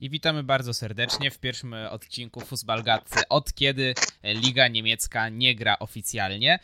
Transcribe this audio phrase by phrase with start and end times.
[0.00, 6.58] I witamy bardzo serdecznie w pierwszym odcinku Fußballgat, od kiedy Liga Niemiecka nie gra oficjalnie.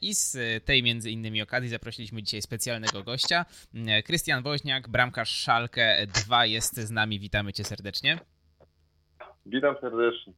[0.00, 3.46] I z tej między innymi okazji zaprosiliśmy dzisiaj specjalnego gościa.
[4.04, 7.20] Krystian Woźniak, bramkarz Szalkę 2 jest z nami.
[7.20, 8.18] Witamy cię serdecznie.
[9.46, 10.32] Witam serdecznie.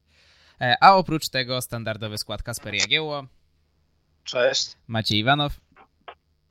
[0.81, 3.27] A oprócz tego standardowy skład Kasper Jagiełło.
[4.25, 4.73] Cześć.
[4.87, 5.61] Maciej Iwanow.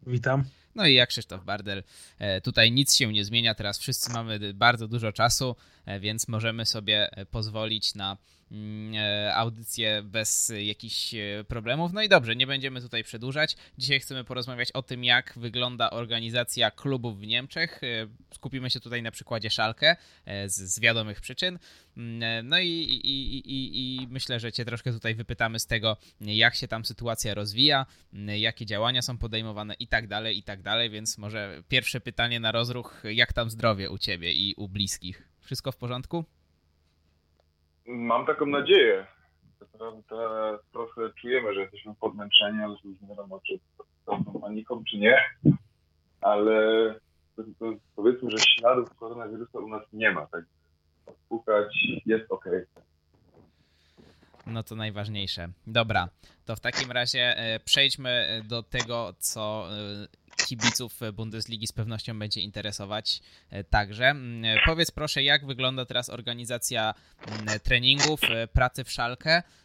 [0.08, 0.44] Witam.
[0.76, 1.84] No i ja Krzysztof Bardel.
[2.20, 5.56] E, tutaj nic się nie zmienia, teraz wszyscy mamy bardzo dużo czasu,
[5.86, 8.18] e, więc możemy sobie e, pozwolić na
[9.34, 11.16] audycję bez jakichś
[11.48, 11.94] problemów.
[11.94, 13.56] No i dobrze, nie będziemy tutaj przedłużać.
[13.78, 17.82] Dzisiaj chcemy porozmawiać o tym, jak wygląda organizacja klubów w Niemczech.
[18.34, 19.96] Skupimy się tutaj na przykładzie Szalkę
[20.46, 21.60] z, z wiadomych przyczyn.
[21.98, 26.56] Mm, no i, i, i, i, myślę, że Cię troszkę tutaj wypytamy z tego, jak
[26.56, 30.90] się tam sytuacja rozwija, mm, jakie działania są podejmowane i tak dalej, i tak dalej.
[30.90, 35.28] Więc może pierwsze pytanie na rozruch, jak tam zdrowie u Ciebie i u bliskich?
[35.42, 36.26] Wszystko w porządku?
[37.86, 39.06] Mam taką nadzieję.
[39.62, 40.16] Naprawdę
[40.72, 45.18] trochę czujemy, że jesteśmy podmęczeni, ale nie wiadomo, czy z paniką, czy nie.
[46.22, 46.56] Ale
[47.96, 50.46] powiedzmy, że śladów koronawirusa u nas nie ma, tak
[51.30, 52.46] pukać, jest ok.
[54.48, 55.48] No to najważniejsze.
[55.68, 56.10] Dobra,
[56.46, 60.08] to w takim razie e, przejdźmy do tego, co e,
[60.48, 64.06] kibiców Bundesligi z pewnością będzie interesować e, także.
[64.06, 66.94] Mm, powiedz proszę, jak wygląda teraz organizacja
[67.28, 68.22] mm, treningów,
[68.54, 69.44] pracy w szalkę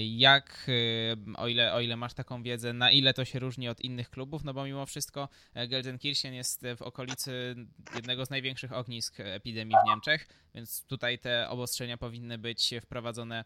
[0.00, 3.80] jak, e, o ile, o ile masz taką wiedzę, na ile to się różni od
[3.80, 4.44] innych klubów?
[4.44, 7.54] No bo mimo wszystko e, Gelsenkirchen jest w okolicy
[7.94, 13.44] jednego z największych ognisk epidemii w Niemczech, więc tutaj te obostrzenia powinny być wprowadzone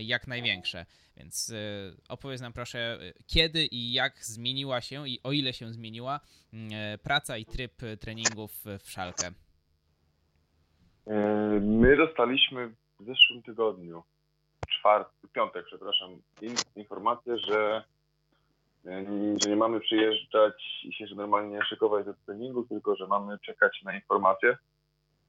[0.00, 0.86] jak największe.
[1.16, 1.54] Więc
[2.08, 6.20] opowiedz nam proszę, kiedy i jak zmieniła się i o ile się zmieniła
[7.02, 9.30] praca i tryb treningów w Szalkę?
[11.60, 12.68] My dostaliśmy
[13.00, 14.02] w zeszłym tygodniu
[14.84, 16.10] czwarty, piątek, przepraszam,
[16.76, 17.84] informację, że,
[18.86, 19.04] e,
[19.42, 23.94] że nie mamy przyjeżdżać i się normalnie szykować do treningu, tylko że mamy czekać na
[23.94, 24.56] informacje.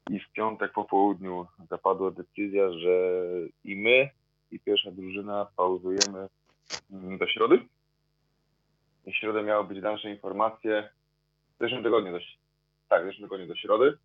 [0.10, 3.20] I w piątek po południu zapadła decyzja, że
[3.64, 4.10] i my,
[4.52, 6.28] i pierwsza drużyna pauzujemy
[6.92, 7.60] mm, do środy.
[9.06, 10.90] I w środę miały być dalsze informacje.
[11.56, 12.20] W zeszłym tygodniu do,
[12.90, 13.98] tak, w zeszłym tygodniu do środy.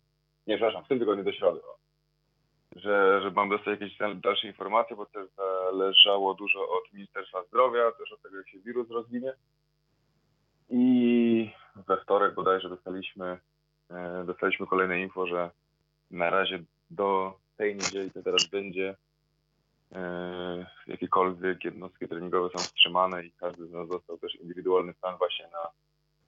[0.47, 1.59] Nie, przepraszam, w tym tygodniu do środy.
[1.59, 1.80] O
[2.75, 8.11] że, że mam dostać jakieś dalsze informacje, bo też zależało dużo od Ministerstwa Zdrowia, też
[8.11, 9.33] od tego, jak się wirus rozwinie.
[10.69, 11.51] I
[11.87, 13.39] we wtorek bodajże dostaliśmy,
[13.89, 15.51] e, dostaliśmy kolejne info, że
[16.11, 18.95] na razie do tej niedzieli to teraz będzie
[19.91, 25.47] e, jakiekolwiek jednostki treningowe są wstrzymane i każdy z nas dostał też indywidualny plan właśnie
[25.47, 25.69] na,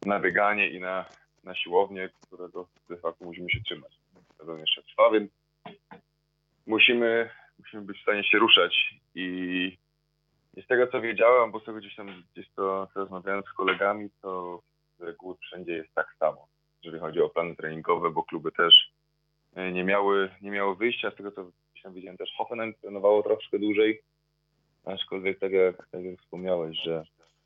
[0.06, 1.06] na bieganie i na,
[1.44, 3.98] na siłownię, którego de facto musimy się trzymać.
[4.38, 5.32] Sezon jeszcze trwa, więc
[6.66, 7.30] musimy,
[7.60, 9.00] musimy być w stanie się ruszać.
[9.16, 9.78] I,
[10.64, 14.62] z tego co wiedziałem, bo sobie gdzieś tam gdzieś to rozmawiałem z kolegami, to
[15.00, 16.48] z reguły wszędzie jest tak samo,
[16.84, 18.92] jeżeli chodzi o plany treningowe, bo kluby też
[19.56, 21.44] e, nie miały, nie miały wyjścia, z tego co
[21.92, 24.02] gdzieś tam też Hoffenheim trenowało troszkę dłużej,
[24.86, 27.04] aczkolwiek tak jak, tak jak wspomniałeś, że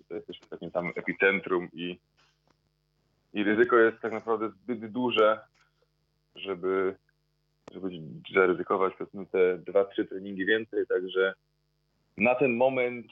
[0.07, 1.99] to jest też w takim samym epicentrum i,
[3.33, 5.39] i ryzyko jest tak naprawdę zbyt duże,
[6.35, 6.95] żeby
[7.81, 8.01] żeby
[8.33, 11.33] zaryzykować powiedzmy te dwa, trzy treningi więcej, także
[12.17, 13.07] na ten moment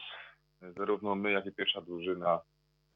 [0.77, 2.41] zarówno my, jak i pierwsza drużyna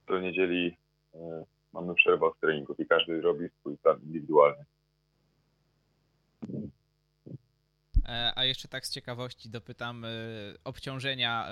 [0.08, 0.78] do niedzieli
[1.14, 4.66] e, mamy przerwę od treningów i każdy robi swój plan indywidualny.
[8.06, 10.10] E, a jeszcze tak z ciekawości dopytam, e,
[10.64, 11.48] obciążenia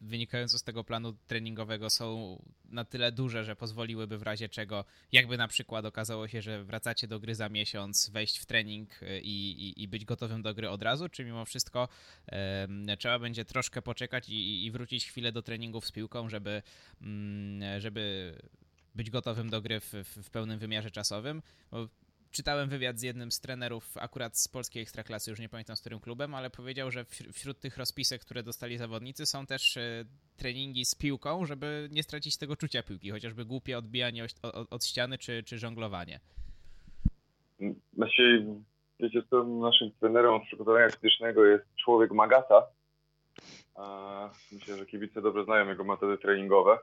[0.00, 5.36] wynikające z tego planu treningowego są na tyle duże, że pozwoliłyby w razie czego, jakby
[5.36, 9.50] na przykład okazało się, że wracacie do gry za miesiąc, wejść w trening y, i,
[9.68, 11.88] i, i być gotowym do gry od razu, czy mimo wszystko
[12.26, 16.62] e, trzeba będzie troszkę poczekać i, i wrócić chwilę do treningów z piłką, żeby,
[17.02, 18.34] mm, żeby
[18.94, 19.92] być gotowym do gry w,
[20.22, 21.42] w pełnym wymiarze czasowym?
[21.70, 21.88] Bo
[22.30, 26.00] czytałem wywiad z jednym z trenerów akurat z polskiej ekstraklasy, już nie pamiętam z którym
[26.00, 30.04] klubem, ale powiedział, że wśród tych rozpisek, które dostali zawodnicy są też e,
[30.36, 34.26] treningi z piłką, żeby nie stracić tego czucia piłki, chociażby głupie odbijanie
[34.70, 36.20] od, ściany czy, czy żonglowanie.
[37.92, 38.46] Znaczy,
[39.00, 42.66] wiecie co, naszym trenerem od przygotowania fizycznego jest człowiek Magata.
[44.52, 46.78] Myślę, że kibice dobrze znają jego metody treningowe.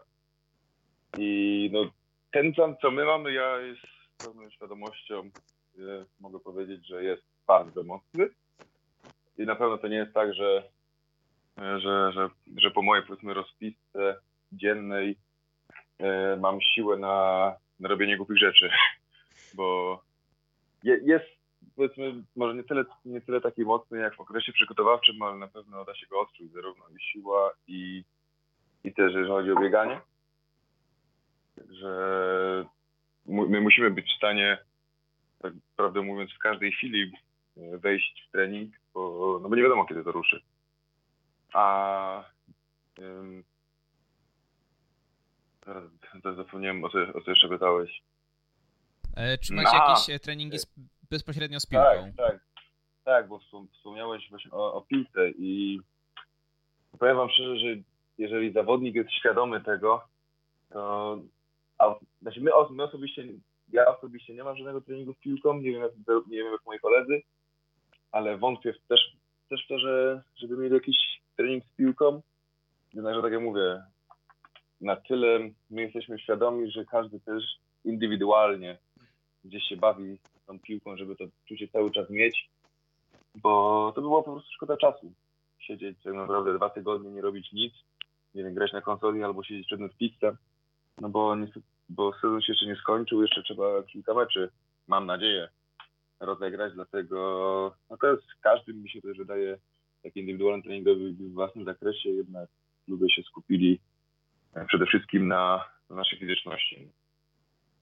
[1.18, 1.92] I no,
[2.32, 5.30] ten plan, co my mamy, ja jest z pełną świadomością
[6.20, 8.30] mogę powiedzieć, że jest bardzo mocny.
[9.38, 10.64] I na pewno to nie jest tak, że,
[11.58, 14.20] że, że, że po mojej powiedzmy rozpisce
[14.52, 15.18] dziennej
[16.00, 18.70] e, mam siłę na, na robienie głupich rzeczy,
[19.58, 20.00] bo
[20.84, 21.26] je, jest
[21.76, 25.86] powiedzmy może nie tyle, nie tyle taki mocny jak w okresie przygotowawczym, ale na pewno
[25.86, 28.04] da się go odczuć zarówno i siła i,
[28.84, 30.02] i też jeżeli chodzi o bieganie.
[31.56, 32.66] Także
[33.26, 34.58] my musimy być w stanie,
[35.42, 37.12] tak prawdę mówiąc, w każdej chwili
[37.58, 40.42] e, wejść w trening, bo, no bo nie wiadomo kiedy to ruszy.
[41.54, 42.24] A
[43.00, 43.44] um,
[46.36, 48.02] zapomniałem o co, o co jeszcze pytałeś.
[49.16, 49.90] E, czy macie no.
[49.90, 50.68] jakieś e, treningi z,
[51.12, 51.86] bezpośrednio z piłką?
[51.86, 52.46] Tak, tak.
[53.04, 53.40] Tak, bo
[53.74, 55.80] wspomniałeś właśnie o, o piłce i
[57.00, 57.68] powiem wam szczerze, że
[58.18, 60.08] jeżeli zawodnik jest świadomy tego,
[60.70, 61.18] to
[61.78, 63.24] a, znaczy my, my osobiście,
[63.72, 65.92] ja osobiście nie mam żadnego treningu z piłką, nie wiem jak,
[66.28, 67.22] nie wiem jak moi koledzy,
[68.12, 69.16] ale wątpię też,
[69.50, 70.98] też w to, że żeby mieli jakiś
[71.36, 72.22] trening z piłką,
[72.94, 73.84] jednakże tak jak mówię,
[74.82, 75.40] na tyle
[75.70, 77.44] my jesteśmy świadomi, że każdy też
[77.86, 78.78] indywidualnie
[79.46, 80.18] gdzieś się bawi
[80.48, 82.50] tą piłką, żeby to czucie cały czas mieć,
[83.36, 85.12] bo to by było po prostu szkoda czasu.
[85.60, 87.74] Siedzieć tak naprawdę dwa tygodnie, nie robić nic,
[88.36, 90.38] nie wiem, grać na konsoli albo siedzieć przed Netflixem,
[91.02, 91.36] no bo,
[91.90, 94.50] bo sezon się jeszcze nie skończył, jeszcze trzeba kilka meczy,
[94.88, 95.50] mam nadzieję,
[96.20, 99.58] rozegrać, dlatego no to jest każdy mi się też wydaje
[100.04, 102.50] taki indywidualny treningowy w własnym zakresie, jednak
[102.88, 103.80] ludzie się skupili
[104.54, 106.90] e, przede wszystkim na, na naszej fizyczności.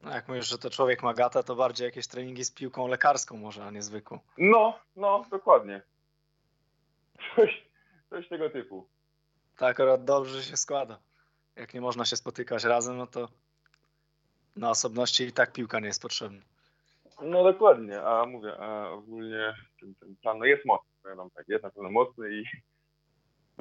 [0.03, 3.37] No jak mówisz, że to człowiek ma gata, to bardziej jakieś treningi z piłką lekarską
[3.37, 4.19] może, a nie zwykłą.
[4.37, 5.81] No, no, dokładnie.
[7.35, 7.65] Coś,
[8.09, 8.87] coś tego typu.
[9.57, 10.99] Tak akurat dobrze się składa.
[11.55, 13.29] Jak nie można się spotykać razem, no to
[14.55, 16.41] na osobności i tak piłka nie jest potrzebna.
[17.21, 21.63] No dokładnie, a mówię, a ogólnie ten, ten plan no jest mocny, powiem tak, jest
[21.63, 22.43] na pewno mocny i,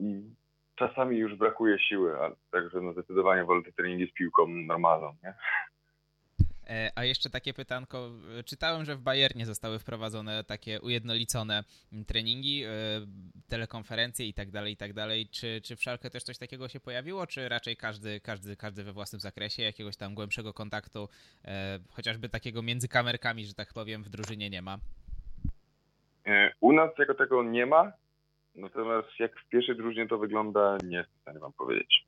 [0.00, 0.34] i
[0.76, 5.34] czasami już brakuje siły, a także no zdecydowanie wolę te treningi z piłką normalną, nie?
[6.72, 8.10] E, a jeszcze takie pytanko.
[8.44, 11.64] Czytałem, że w Bayernie zostały wprowadzone takie ujednolicone
[12.06, 12.69] treningi, e,
[13.48, 15.28] telekonferencje i tak dalej, i tak dalej.
[15.28, 18.92] Czy, czy w Szalkę też coś takiego się pojawiło, czy raczej każdy, każdy, każdy we
[18.92, 21.08] własnym zakresie, jakiegoś tam głębszego kontaktu,
[21.44, 24.78] e, chociażby takiego między kamerkami, że tak powiem, w drużynie nie ma?
[26.60, 27.92] U nas tego tego nie ma,
[28.54, 32.06] natomiast jak w pierwszej drużynie to wygląda, nie jestem w stanie wam powiedzieć.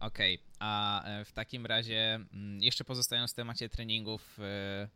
[0.00, 0.49] Okej, okay.
[0.60, 4.88] A e, w takim razie mm, jeszcze pozostając w temacie treningów, e,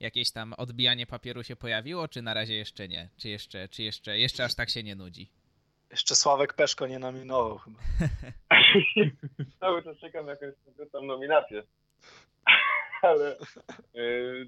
[0.00, 3.08] jakieś tam odbijanie papieru się pojawiło, czy na razie jeszcze nie?
[3.16, 5.28] Czy jeszcze, czy jeszcze, jeszcze aż tak się nie nudzi?
[5.90, 7.78] Jeszcze Sławek Peszko nie nominował chyba.
[9.60, 11.62] Cały czas czekam na jakąś konkretną nominację.
[13.02, 13.36] Ale
[13.94, 14.46] yy,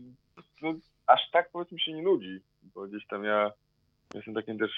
[0.62, 0.75] no,
[1.06, 3.52] aż tak powiedzmy się nie nudzi, bo gdzieś tam ja
[4.14, 4.70] jestem takim też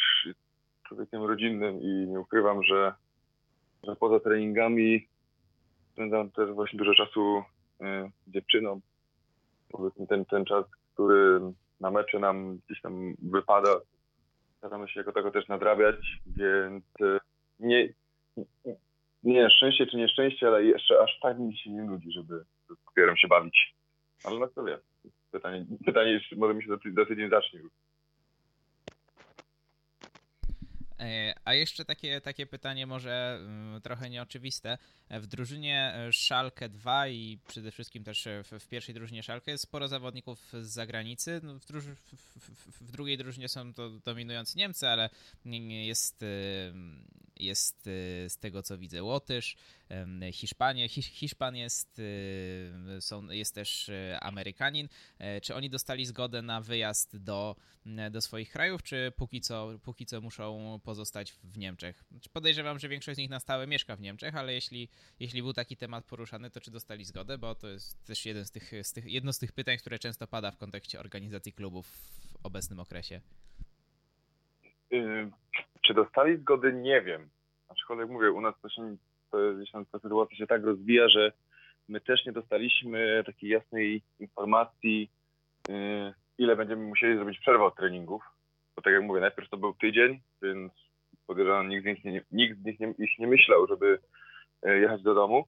[0.89, 2.95] człowiekiem rodzinnym i nie ukrywam, że,
[3.83, 5.09] że poza treningami
[5.95, 8.81] spędzam też właśnie dużo czasu y, z dziewczyną.
[9.69, 10.65] Powiedzmy ten, ten czas,
[10.95, 11.41] który
[11.81, 13.81] na mecze nam gdzieś tam wypada,
[14.59, 15.97] staramy się jako tego też nadrabiać,
[16.27, 17.19] więc y,
[17.61, 17.89] nie,
[19.23, 23.17] nie szczęście czy nieszczęście, ale jeszcze aż tak mi się nie nudzi, żeby z papierem
[23.17, 23.75] się bawić.
[24.25, 24.79] Ale na kto wie.
[25.31, 27.73] Pytanie, pytanie może mi się za, za tydzień zacznie już.
[30.53, 30.84] E,
[31.45, 34.79] a jeszcze takie, takie pytanie może mm, trochę nieoczywiste.
[35.11, 39.65] W drużynie e, Szalkę 2 i przede wszystkim też w, w pierwszej drużynie Szalkę jest
[39.65, 41.41] sporo zawodników z zagranicy.
[41.43, 45.11] No, w, druż, w, w, drugiej drużynie są to dominujący Niemcy, ale
[45.85, 46.25] jest,
[47.37, 47.83] jest
[48.29, 49.57] z tego co widzę Łotysz,
[50.33, 52.01] Hiszpanie, Hiszpan jest,
[53.01, 54.89] są, jest też e, Amerykanin.
[55.43, 57.57] Czy oni dostali zgodę na wyjazd do,
[58.11, 62.05] do swoich krajów, czy póki co, póki co muszą pozostać w Niemczech.
[62.11, 64.89] Znaczy, podejrzewam, że większość z nich na stałe mieszka w Niemczech, ale jeśli,
[65.21, 68.51] jeśli był taki temat poruszany, to czy dostali zgodę, bo to jest też jeden z
[68.51, 72.37] tych, z tych, jedno z tych pytań, które często pada w kontekście organizacji klubów w
[72.43, 73.21] obecnym okresie.
[75.87, 76.73] Czy dostali zgody?
[76.73, 77.29] Nie wiem.
[77.69, 78.97] Aczkolwiek mówię, u nas to, się,
[79.93, 81.33] ta sytuacja się tak rozwija, że
[81.89, 85.11] my też nie dostaliśmy takiej jasnej informacji,
[85.69, 88.23] yy, ile będziemy musieli zrobić przerwę od treningów.
[88.77, 90.73] Bo tak jak mówię, najpierw to był tydzień, więc
[91.27, 93.99] podejrzewam, nikt z nich nie, nikt z nich nie, ich nie myślał, żeby
[94.63, 95.45] e, jechać do domu.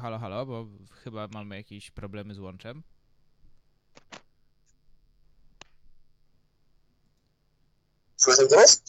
[0.00, 2.82] Halo, halo, bo chyba mamy jakieś problemy z łączem.
[8.16, 8.82] Słyszę teraz?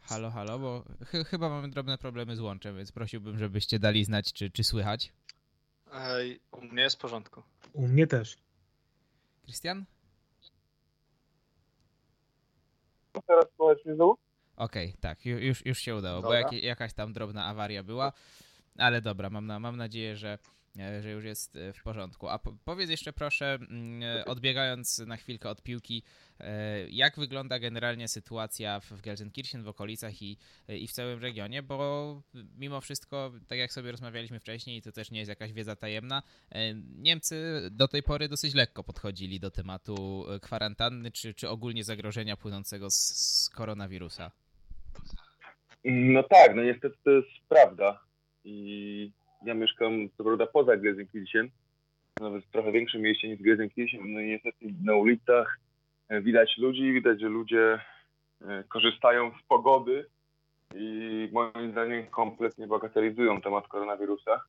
[0.00, 4.32] Halo, halo, bo ch chyba mamy drobne problemy z łączem, więc prosiłbym, żebyście dali znać,
[4.32, 5.12] czy, czy słychać.
[5.92, 7.42] Ej, u mnie jest w porządku.
[7.72, 8.36] U mnie też.
[9.42, 9.84] Krystian?
[13.26, 14.18] Teraz słuchać mnie znowu?
[14.56, 16.38] Okej, tak, ju- już, już się udało, bo Dobra.
[16.38, 18.12] jak, jakaś tam drobna awaria była,
[18.78, 20.38] ale dobra, mam, na, mam nadzieję, że,
[20.78, 22.28] e, że już jest e, w porządku.
[22.28, 26.02] A po, powiedz jeszcze proszę, mm, e, odbiegając na chwilkę od piłki,
[26.90, 32.22] jak wygląda generalnie sytuacja w, Gelsenkirchen, w okolicach i, i w całym regionie, bo
[32.58, 36.22] mimo wszystko, tak jak sobie rozmawialiśmy wcześniej, to też nie jest jakaś wiedza tajemna,
[36.98, 42.90] Niemcy do tej pory dosyć lekko podchodzili do tematu kwarantanny, czy, czy ogólnie zagrożenia płynącego
[42.90, 44.30] z, z koronawirusa.
[45.84, 48.07] No tak, no niestety to jest prawda.
[48.48, 49.10] I
[49.44, 51.48] ja mieszkam co prawda poza Gelsenkirchen,
[52.20, 54.12] nawet w trochę większym mieście niż Gelsenkirchen.
[54.12, 55.58] No i niestety na ulicach
[56.08, 57.80] e, widać ludzi, widać, że ludzie
[58.40, 60.06] e, korzystają z pogody
[60.74, 64.40] i moim zdaniem kompletnie bagatelizują temat koronawirusa.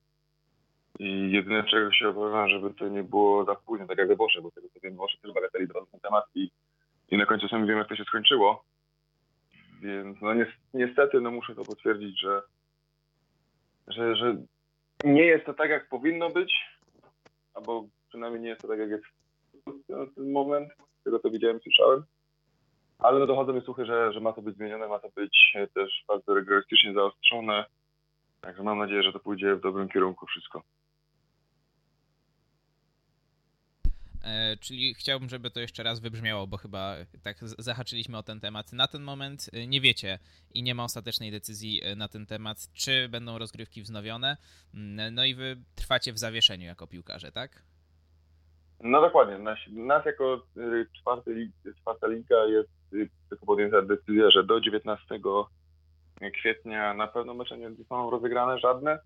[0.99, 4.41] I jedyne czego się obawiam, żeby to nie było za późno, tak jak we Włoszech,
[4.43, 6.51] bo tego co wiem, Włoszech też bagatelizował ten temat i,
[7.09, 8.63] i na końcu sami wiem, jak to się skończyło.
[9.81, 12.41] Więc no ni- niestety no muszę to potwierdzić, że,
[13.89, 14.37] że, że
[15.03, 16.53] nie jest to tak, jak powinno być,
[17.53, 19.03] albo przynajmniej nie jest to tak, jak jest
[19.89, 20.69] na ten moment,
[21.01, 22.03] z tego co widziałem, słyszałem.
[22.99, 26.03] Ale no dochodzą mi słuchy, że, że ma to być zmienione, ma to być też
[26.07, 27.65] bardzo rygorystycznie zaostrzone.
[28.41, 30.63] Także mam nadzieję, że to pójdzie w dobrym kierunku wszystko.
[34.18, 34.18] E,
[34.59, 38.73] czyli chciałbym, żeby to jeszcze raz wybrzmiało, bo chyba tak zahaczyliśmy o ten temat.
[38.73, 40.19] Na ten moment e, nie wiecie
[40.53, 44.37] i nie ma ostatecznej decyzyi e, na ten temat, czy będą rozgrywki wznowione.
[44.73, 47.63] Mm, No i wy trwacie w zawieszeniu jako piłkarze, tak?
[48.83, 49.37] No dokładnie.
[49.37, 55.05] Nas, nas jako y, czwarty czwarta liga jest y, tylko podjęta decyzja, że do 19
[56.33, 58.99] kwietnia na pewno mecze nie zostaną rozegrane żadne.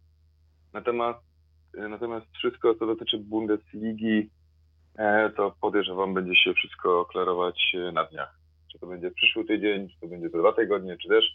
[0.74, 1.20] Natomiast,
[1.76, 4.43] y, natomiast wszystko, co dotyczy Bundesligi, e,
[5.36, 8.36] to podejrzewam, będzie się wszystko klarować e, na dniach.
[8.72, 11.26] Czy to będzie przyszły tydzień, czy to będzie za dwa tygodnie, czy też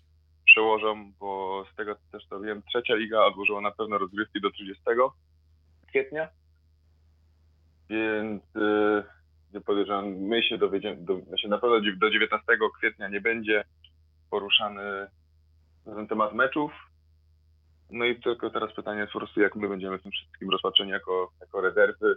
[0.45, 4.83] przełożą, bo z tego też to wiem, trzecia liga odłożyła na pewno rozgrywki do 30
[5.89, 6.29] kwietnia.
[7.91, 8.43] Więc
[9.53, 12.47] yy, podejrzewam, my się dowiedziemy, do, znaczy na pewno do 19
[12.79, 13.65] kwietnia nie będzie
[14.31, 15.07] poruszany
[15.85, 16.73] ten temat meczów.
[17.91, 20.91] No i tylko teraz pytanie jest po prostu, jak my będziemy w tym wszystkim rozpatrzeni
[20.91, 22.17] jako, jako rezerwy,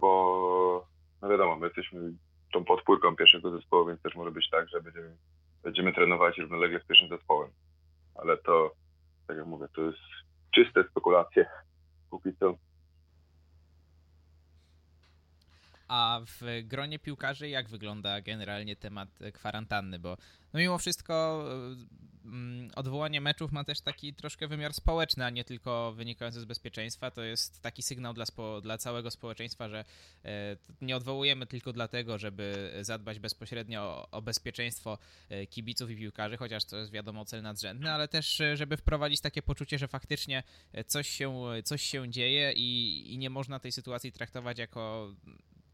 [0.00, 0.86] bo
[1.22, 2.12] no wiadomo, my jesteśmy
[2.52, 5.16] tą podpórką pierwszego zespołu, więc też może być tak, że będziemy,
[5.62, 7.50] będziemy trenować równolegle z pierwszym zespołem.
[8.14, 8.70] Ale to,
[9.26, 9.98] tak jak mówię, to jest
[10.54, 11.46] czyste spekulacje
[12.10, 12.54] póki co.
[15.88, 19.98] A w gronie piłkarzy jak wygląda generalnie temat kwarantanny?
[19.98, 20.16] Bo
[20.52, 21.44] no mimo wszystko
[22.24, 26.44] e, mm, odwołanie meczów ma też taki troszkę wymiar społeczny, a nie tylko wynikający z
[26.44, 27.10] bezpieczeństwa.
[27.10, 29.84] To jest taki sygnał dla, spo, dla całego społeczeństwa, że
[30.24, 36.36] e, nie odwołujemy tylko dlatego, żeby zadbać bezpośrednio o, o bezpieczeństwo e, kibiców i piłkarzy,
[36.36, 40.42] chociaż to jest wiadomo cel nadrzędny, ale też żeby wprowadzić takie poczucie, że faktycznie
[40.86, 45.14] coś się, coś się dzieje i, i nie można tej sytuacji traktować jako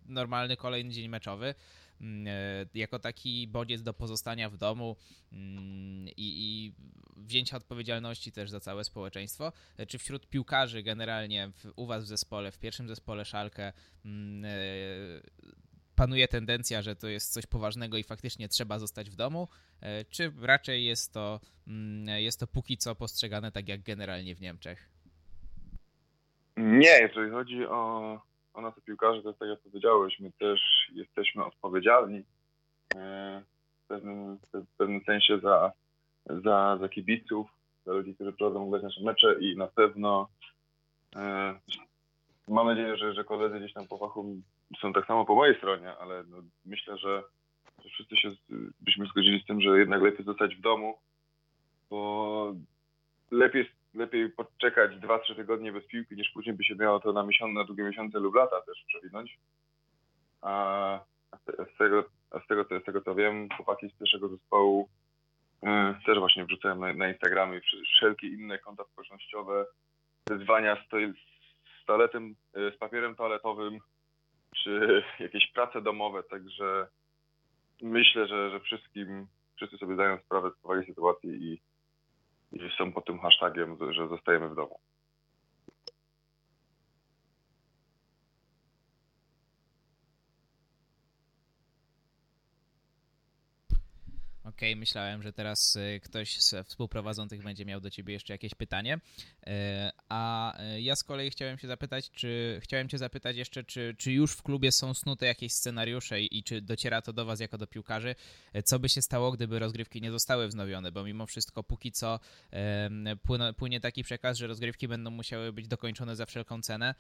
[0.07, 1.55] normalny kolejny dzień meczowy,
[2.01, 4.97] mm, e, jako taki bodziec do pozostania w domu
[5.33, 6.73] mm, i, i
[7.17, 9.53] wzięcia odpowiedzialności też za całe społeczeństwo.
[9.77, 13.73] E, Czy wśród piłkarzy generalnie w, u was w zespole, w pierwszym zespole Szalkę
[14.05, 14.49] mm, e,
[15.95, 19.49] panuje tendencja, że to jest coś poważnego i faktycznie trzeba zostać w domu,
[20.11, 21.41] czy raczej jest to,
[22.17, 24.91] jest to póki co postrzegane tak jak generalnie w Niemczech?
[26.57, 28.21] Nie, jeżeli chodzi o,
[28.55, 30.61] o nas, piłkarzy, to jest tak jak powiedziałeś, my też
[30.93, 32.23] jesteśmy odpowiedzialni
[32.95, 33.43] e,
[33.85, 35.73] w pewnym, w pewnym sensie za,
[36.27, 37.49] za, za kibiców,
[37.87, 40.29] za ludzi, którzy prowadzą oglądać nasze mecze i na pewno
[41.17, 41.55] e,
[42.49, 44.37] mam nadzieję, że, że koledzy gdzieś tam po fachu
[44.81, 47.23] są tak samo po mojej stronie, ale no, myślę, że,
[47.91, 48.31] wszyscy się
[48.81, 50.99] byśmy zgodzili z tym, że jednak lepiej zostać w domu,
[51.91, 52.53] bo
[53.31, 57.55] lepiej, lepiej poczekać 2-3 tygodnie bez piłki, niż później by się miało to na, miesiąc,
[57.55, 59.39] na długie miesiące lub lata też przewinąć.
[60.43, 61.01] A
[61.75, 62.05] z tego,
[62.45, 64.89] z tego, z tego co wiem, chłopaki z pierwszego zespołu
[65.63, 69.67] e, też właśnie wrzucają na, na Instagramy i wszy- wszelkie inne konta społecznościowe
[70.27, 70.89] wyzwania z,
[71.83, 73.79] z toaletem, e, z papierem toaletowym,
[74.57, 76.87] czy jakieś prace domowe, także
[77.83, 81.61] myślę, że, że wszystkim, wszyscy sobie zdają sprawę z powagi sytuacji i,
[82.53, 84.79] i są pod tym hashtagiem, że zostajemy w domu.
[94.57, 98.55] Okej, okay, myślałem, że teraz y, ktoś z współprowadzących będzie miał do ciebie jeszcze jakieś
[98.55, 98.95] pytanie.
[98.97, 99.51] Y,
[100.09, 104.13] a y, ja z kolei chciałem się zapytać, czy chciałem cię zapytać jeszcze, czy, czy
[104.13, 107.59] już w klubie są snute jakieś scenariusze i, i czy dociera to do was jako
[107.59, 108.15] do piłkarzy,
[108.65, 112.21] co by się stało, gdyby rozgrywki nie zostały wznowione, bo mimo wszystko póki co
[113.23, 116.95] płynie, płynie taki przekaz, że rozgrywki będą musiały być dokończone za wszelką cenę,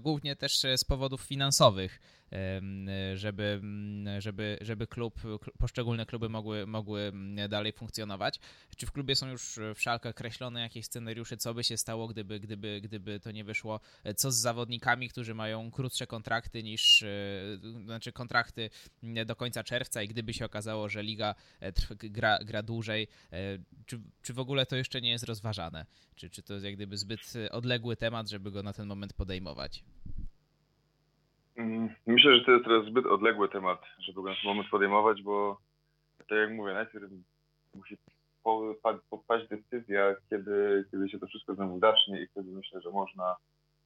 [0.00, 2.00] głównie też z powodów finansowych,
[3.14, 3.60] żeby,
[4.18, 5.20] żeby, żeby klub,
[5.58, 7.12] poszczególne kluby mogły, mogły
[7.48, 8.40] dalej funkcjonować.
[8.76, 12.40] Czy w klubie są już w szalkach kreślone jakieś scenariusze, co by się stało, gdyby,
[12.40, 13.80] gdyby, gdyby to nie wyszło?
[14.16, 17.08] Co z zawodnikami, którzy mają krótsze kontrakty niż, e,
[17.84, 18.70] znaczy kontrakty
[19.26, 23.36] do końca czerwca i gdyby się okazało, że liga e, gra, gra dłużej, e,
[23.86, 25.86] czy, czy w ogóle to jeszcze nie jest rozważane?
[26.14, 29.84] Czy, czy to jest jak gdyby zbyt odległy temat, żeby go na ten moment podejmować?
[31.56, 35.22] Mm, myślę, że to jest teraz zbyt odległy temat, żeby go na ten moment podejmować,
[35.22, 35.58] bo
[36.18, 37.10] tak jak mówię, najpierw
[37.74, 37.96] musi
[39.10, 43.36] popaść decyzja, kiedy, kiedy się to wszystko znowu zacznie i wtedy myślę, że można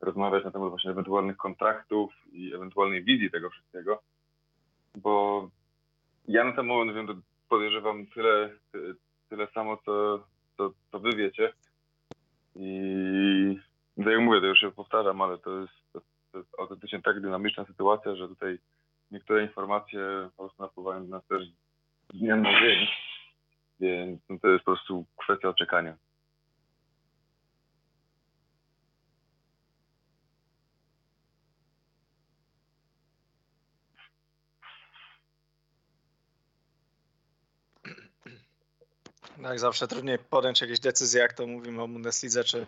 [0.01, 4.03] rozmawiać na temat właśnie ewentualnych kontraktów i ewentualnej wizji tego wszystkiego,
[4.97, 5.49] bo
[6.29, 8.51] ja na ten moment wiem, podejrzewam tyle,
[9.29, 10.25] tyle samo, co,
[10.57, 11.53] co, co wy wiecie
[12.57, 13.59] i
[13.97, 16.01] tak jak mówię, to już się powtarzam, ale to jest, to,
[16.39, 18.59] to jest autentycznie tak dynamiczna sytuacja, że tutaj
[19.11, 20.01] niektóre informacje
[20.37, 21.43] po prostu napływają do nas też
[22.15, 22.87] z dnia na dzień,
[23.81, 25.97] więc no to jest po prostu kwestia czekania.
[39.43, 42.67] Tak, zawsze trudniej podjąć jakieś decyzje, jak to mówimy o Bundeslidze, czy,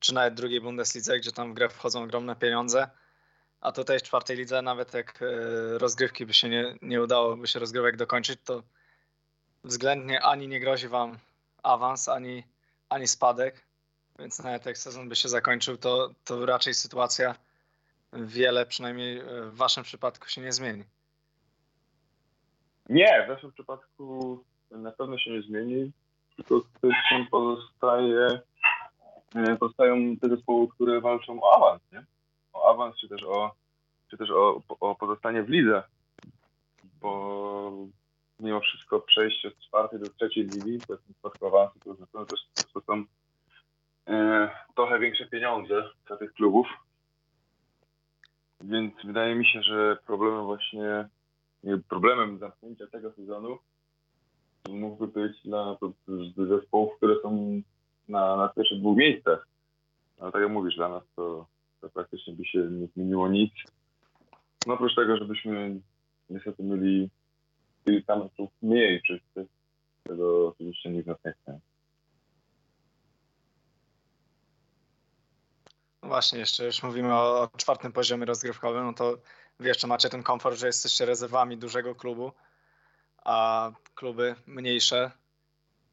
[0.00, 2.90] czy nawet drugiej Bundeslidze, gdzie tam w grę wchodzą ogromne pieniądze.
[3.60, 5.26] A tutaj w czwartej lidze, nawet jak e,
[5.78, 8.62] rozgrywki by się nie, nie udało, by się rozgrywek dokończyć, to
[9.64, 11.18] względnie ani nie grozi wam
[11.62, 12.44] awans, ani,
[12.88, 13.66] ani spadek.
[14.18, 17.34] Więc nawet jak sezon by się zakończył, to, to raczej sytuacja
[18.12, 20.84] wiele, przynajmniej e, w waszym przypadku, się nie zmieni.
[22.88, 25.92] Nie, w naszym przypadku na pewno się nie zmieni,
[26.36, 26.66] tylko
[27.30, 28.40] pozostaje,
[29.34, 32.04] e, pozostają te zespoły, które walczą o awans, nie?
[32.52, 33.54] o awans, czy też o,
[34.10, 35.82] czy też o, o pozostanie w lidze,
[37.00, 37.72] bo
[38.40, 42.36] mimo wszystko przejście z czwartej do trzeciej ligi, to jest spadku awansu, to, to, to,
[42.74, 43.04] to są
[44.06, 46.66] e, trochę większe pieniądze dla tych klubów.
[48.60, 51.08] Więc wydaje mi się, że problemem właśnie,
[51.88, 53.58] problemem zamknięcia tego sezonu
[54.68, 55.76] mógłby być dla
[56.36, 57.62] zespołów, które są
[58.10, 59.46] na, na pierwszych dwóch miejscach.
[60.20, 61.46] Ale tak jak mówisz, dla nas to
[61.80, 63.52] to praktycznie by się nie zmieniło nic.
[64.66, 65.80] No oprócz tego, żebyśmy
[66.30, 67.10] niestety mieli
[67.84, 69.46] kilka metrów mniej wszyscy,
[70.02, 71.60] tego oczywiście nikt nas nie chce.
[76.02, 79.16] No właśnie, jeszcze już mówimy o, o czwartym poziomie rozgrywkowym, no to
[79.58, 82.32] wy jeszcze macie ten komfort, że jesteście rezerwami dużego klubu,
[83.24, 85.10] a kluby mniejsze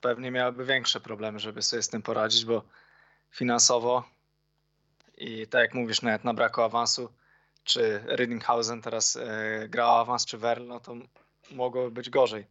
[0.02, 2.64] pewnie miałyby większe problemy, żeby sobie z tym poradzić, bo
[3.32, 4.04] finansowo
[5.18, 7.10] i tak jak mówisz, nawet na braku awansu,
[7.64, 10.96] czy Rydinghausen teraz e, grał awans, czy Werl, no to
[11.52, 12.46] mogłoby być gorzej.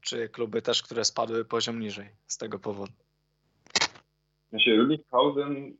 [0.00, 2.92] Czy kluby też, które spadły poziom niżej z tego powodu.
[4.50, 5.76] Znaczy Rydinghausen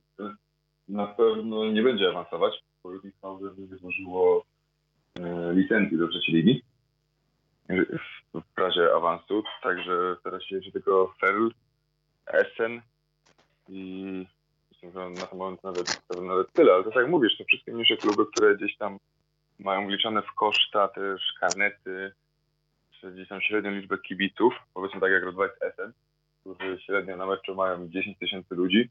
[0.88, 4.44] na pewno nie będzie awansować, bo Rydinghausen nie złożyło
[5.18, 6.62] e, licencji do trzeciej ligi
[8.34, 11.48] w razie awansu, także teraz się tylko Ferl,
[12.26, 12.82] Essen
[13.68, 14.26] i
[14.94, 18.26] na ten moment nawet, nawet tyle, ale to tak jak mówisz, to wszystkie mniejsze kluby,
[18.26, 18.98] które gdzieś tam
[19.58, 22.12] mają wliczone w koszta też karnety,
[23.00, 25.92] czy gdzieś tam średnią liczbę kibiców, powiedzmy tak jak Rodwajs Essen,
[26.40, 28.88] którzy średnio na meczu mają 10 tysięcy ludzi,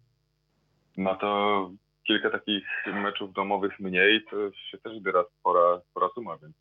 [0.98, 1.72] no to
[2.04, 6.56] kilka takich meczów domowych mniej, to się też zbiera spora, spora suma, więc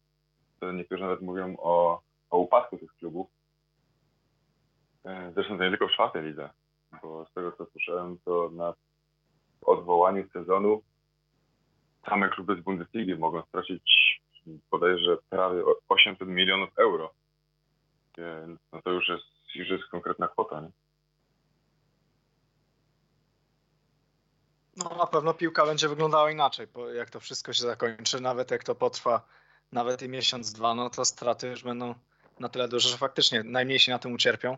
[0.70, 3.26] niektórzy nawet mówią o, o upadku tych klubów.
[5.04, 6.50] E, zresztą to nie tylko w czwartej lidze,
[7.02, 8.74] bo z tego co słyszałem, to na
[9.62, 10.82] odwołaniu sezonu
[12.08, 13.82] same kluby z Bundesligi mogą stracić
[14.70, 17.14] bodajże prawie 800 milionów euro.
[18.18, 20.60] Więc no to już jest, już jest konkretna kwota.
[20.60, 20.70] Nie?
[24.76, 28.74] No na pewno piłka będzie wyglądała inaczej, jak to wszystko się zakończy, nawet jak to
[28.74, 29.22] potrwa
[29.72, 31.94] nawet i miesiąc, dwa, no to straty już będą
[32.40, 34.56] na tyle duże, że faktycznie najmniejsi na tym ucierpią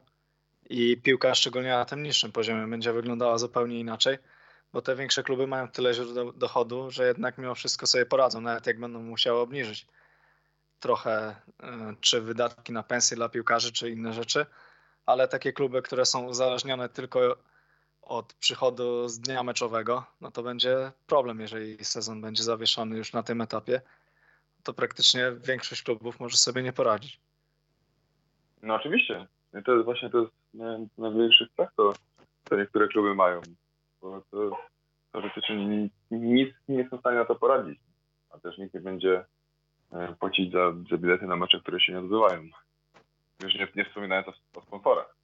[0.70, 4.18] i piłka szczególnie na tym niższym poziomie będzie wyglądała zupełnie inaczej
[4.74, 8.66] bo te większe kluby mają tyle źródeł dochodu, że jednak mimo wszystko sobie poradzą, nawet
[8.66, 9.87] jak będą musiały obniżyć
[10.81, 11.37] trochę
[12.00, 14.46] czy wydatki na pensje dla piłkarzy, czy inne rzeczy,
[15.07, 17.37] ale takie kluby, które są uzależnione tylko
[18.03, 23.22] od przychodu z dnia meczowego, no to będzie problem, jeżeli sezon będzie zawieszony już na
[23.22, 23.81] tym etapie.
[24.64, 27.20] To praktycznie większość klubów może sobie nie poradzić.
[28.62, 29.27] No oczywiście.
[29.61, 30.33] I to jest właśnie to jest
[30.98, 31.94] największy strach, to,
[32.44, 33.40] to niektóre kluby mają.
[34.00, 34.50] Bo to,
[35.12, 35.57] to rzeczywiście
[36.11, 37.79] nic nie są w stanie na to poradzić.
[38.31, 39.24] A też nikt nie będzie
[39.92, 42.42] e, płacić za, za bilety na mecze, które się nie odbywają.
[43.42, 45.16] Już nie, nie wspominając o, o sponsorach.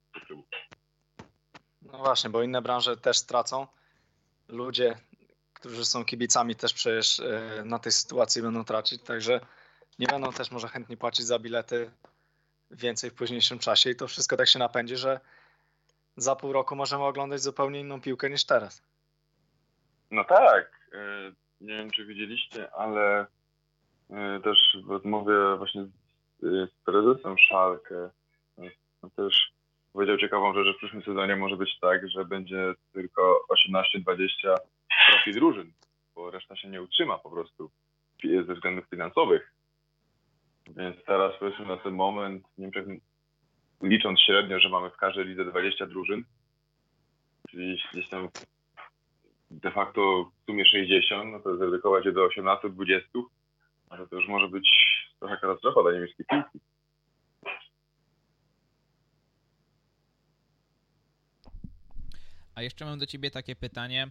[1.81, 3.67] No właśnie, bo inne branże też stracą.
[4.47, 4.95] Ludzie,
[5.61, 9.39] którzy są kibicami, też przecież e, na tej sytuacji będą tracić, także
[9.99, 11.91] nie będą też może chętni płacić za bilety
[12.71, 15.19] więcej w późniejszym czasie i to wszystko tak się napędzi, że
[16.17, 18.83] za pół roku możemy oglądać zupełnie inną piłkę niż teraz.
[20.11, 20.89] No tak.
[20.93, 23.25] E, nie wiem, czy widzieliście, ale
[24.09, 25.85] e, też w rozmowie właśnie
[26.39, 28.09] z prezesem Szalkę
[29.03, 29.53] no też
[29.93, 34.55] powiedział ciekawą rzecz, że w przyszłym sezonie może być tak, że będzie tylko 18-20
[35.11, 35.73] profil drużyn,
[36.15, 37.71] bo reszta się nie utrzyma po prostu
[38.47, 39.53] ze względów finansowych.
[40.67, 42.85] Więc teraz powiedzmy na ten moment, Niemczech
[43.81, 46.23] licząc średnio, że mamy w każdej lidze 20 drużyn,
[47.49, 48.29] czyli gdzieś tam
[49.51, 53.01] de facto w sumie 60, no to zredukować je do 18-20,
[53.89, 54.69] ale to już może być
[55.19, 56.59] trochę katastrofa dla niemieckiej piłki.
[62.55, 64.07] A jeszcze mam do ciebie takie pytanie,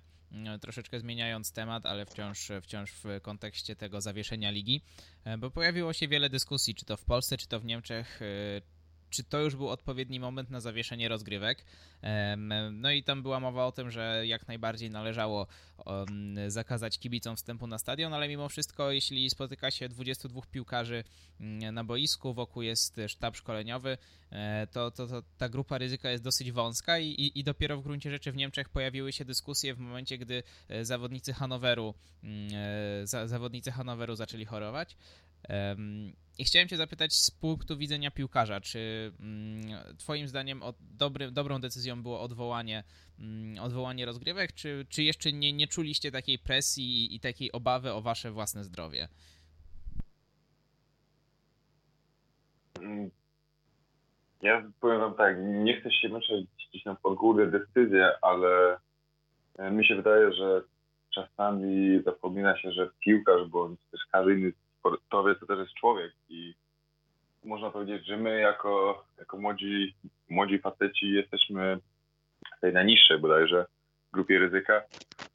[0.61, 4.83] troszeczkę zmieniając temat, ale wciąż, wciąż w kontekście tego zawieszenia ligi,
[5.25, 8.80] e, bo pojawiło się wiele dyskusji, czy to w Polsce, czy to w Niemczech, e,
[9.11, 11.65] czy to już był odpowiedni moment na zawieszenie rozgrywek.
[12.73, 15.47] No i tam była mowa o tym, że jak najbardziej należało
[16.49, 21.05] zakazać kibicom wstępu na stadion, ale mimo wszystko, jeśli spotyka się 22 piłkarzy
[21.41, 23.99] mm, na boisku, wokół jest sztab szkoleniowy,
[24.31, 27.83] e, to, to, to ta grupa ryzyka jest dosyć wąska i, i, i, dopiero w
[27.83, 32.51] gruncie rzeczy w Niemczech pojawiły się dyskusje w momencie, gdy e, zawodnicy Hanoweru, mm,
[33.13, 34.97] e, zawodnicy Hanoweru zaczęli chorować.
[36.41, 42.03] I chciałem Cię zapytać z punktu widzenia piłkarza, czy mm, Twoim zdaniem dobry, dobrą decyzją
[42.03, 42.85] było odwołanie,
[43.19, 47.93] mm, odwołanie rozgrywek, czy, czy jeszcze nie, nie czuliście takiej presji i, i takiej obawy
[47.93, 49.09] o Wasze własne zdrowie?
[52.81, 53.11] Mm,
[54.43, 58.79] ja powiem Wam tak, nie chcę się męczyć gdzieś na podgórne decyzje, ale
[59.59, 60.63] e, mi się wydaje, że
[61.15, 66.55] czasami zapomina się, że piłkarz bądź też każdy inny sportowiec to też jest człowiek i
[67.45, 69.95] można powiedzieć, że my jako, jako młodzi,
[70.29, 71.79] młodzi faceci jesteśmy
[72.57, 73.67] w tej najniższej bodajże
[74.13, 74.83] grupie ryzyka,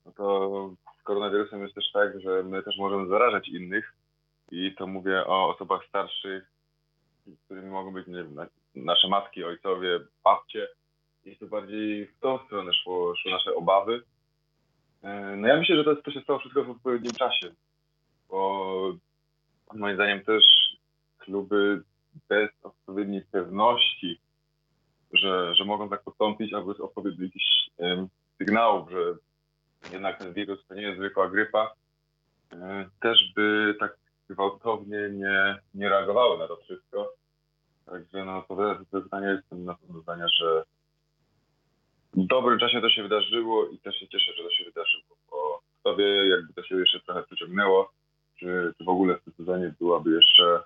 [0.06, 3.94] no to z koronawirusem jest też tak, że my też możemy zarażać innych
[4.52, 6.44] i to mówię o osobach starszych,
[7.46, 8.36] którymi mogą być nie wiem,
[8.76, 10.68] nasze matki, ojcowie, babcie.
[11.26, 14.04] I to bardziej w tą stronę szło, szło nasze obawy.
[15.04, 17.52] E, no ja myślę, że to, to się stało wszystko w odpowiednim czasie,
[18.30, 18.94] bo
[19.76, 20.44] moim zdaniem też
[21.18, 21.84] kluby
[22.30, 24.20] bez odpowiedniej pewności,
[25.14, 27.34] że, że mogą tak postąpić, albo bez odpowiednich
[27.78, 28.08] um,
[28.38, 29.16] sygnałów, że
[29.92, 31.74] jednak ten wirus to nie jest zwykła grypa,
[32.52, 33.98] um, też by tak
[34.30, 37.14] gwałtownie nie, nie reagowały na to wszystko.
[37.86, 40.64] Także no, odpowiadając na to pytanie, jestem na pewno zdania, że
[42.14, 45.62] w dobrym czasie to się wydarzyło i też się cieszę, że to się wydarzyło, bo
[45.80, 47.92] kto wie, jakby to się jeszcze trochę przeciągnęło,
[48.40, 50.64] czy, czy w ogóle w tym sezonie byłaby jeszcze,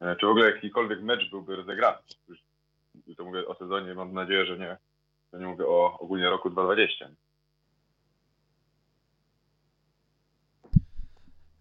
[0.00, 1.98] e, czy w ogóle jakikolwiek mecz byłby rozegrany.
[2.28, 2.38] Już,
[3.16, 4.76] to mówię o sezonie, mam nadzieję, że nie,
[5.32, 7.08] że nie mówię o ogólnie roku 2020.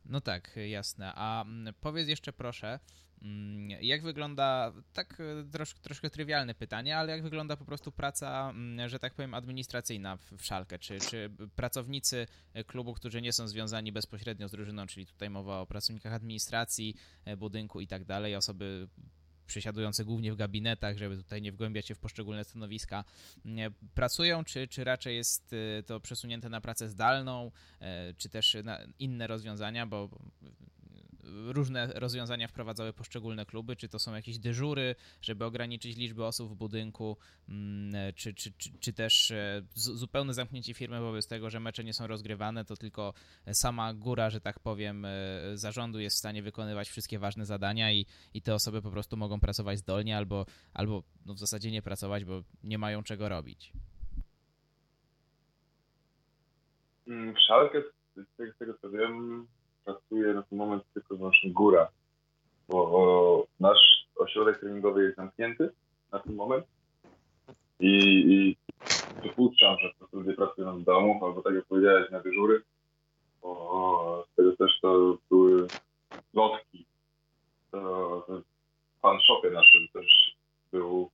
[0.06, 1.14] No tak, jasne.
[1.16, 2.80] A mm, powiedz jeszcze proszę,
[3.82, 8.90] jak wygląda, tak e, trosz, troszkę trywialne pytanie, ale jak wygląda po prostu praca, mm,
[8.90, 10.80] że tak powiem, administracyjna w, w Szalkę?
[10.80, 12.28] Czy, czy pracownicy
[12.68, 17.38] klubu, którzy nie są związani bezpośrednio z drużyną, czyli tutaj mowa o pracownikach administracji, e,
[17.38, 18.88] budynku i tak dalej, osoby
[19.46, 23.04] przesiadujące głównie w gabinetach, żeby tutaj nie wgłębiać się w poszczególne stanowiska,
[23.46, 27.52] mm, pracują, czy, czy raczej jest e, to przesunięte na pracę zdalną,
[28.18, 28.58] czy też
[29.00, 30.10] inne rozwiązania, bo
[31.24, 36.56] różne rozwiązania wprowadzały poszczególne kluby, czy to są jakieś dyżury, żeby ograniczyć liczbę osób w
[36.56, 37.18] budynku,
[37.50, 41.94] mm, czy, czy, czy, czy też e, zupełne zamknięcie firmy wobec tego, że mecze nie
[41.94, 43.14] są rozgrywane, to tylko
[43.52, 45.10] sama góra, że tak powiem, e,
[45.54, 49.40] zarządu jest w stanie wykonywać wszystkie ważne zadania i, i te osoby po prostu mogą
[49.40, 53.74] pracować zdolnie albo, albo no w zasadzie nie pracować, bo nie mają czego robić.
[57.08, 57.82] Mm, w Szalkę,
[58.18, 59.48] z tego co wiem,
[59.86, 61.88] pracuje na ten moment tylko wyłącznie góra.
[62.70, 65.70] bo nasz ośrodek treningowy jest zamknięty
[66.12, 66.66] na ten moment
[67.80, 67.96] i,
[68.34, 68.58] i
[69.22, 72.62] przypuszczam, że po prostu ludzie pracują z domu, albo tak jak powiedziałeś, na dyżury,
[73.42, 75.68] bo z tego też to były
[76.34, 76.86] lotki.
[77.72, 77.80] To,
[78.28, 78.42] to
[79.02, 80.36] pan shopie naszym też
[80.72, 81.10] był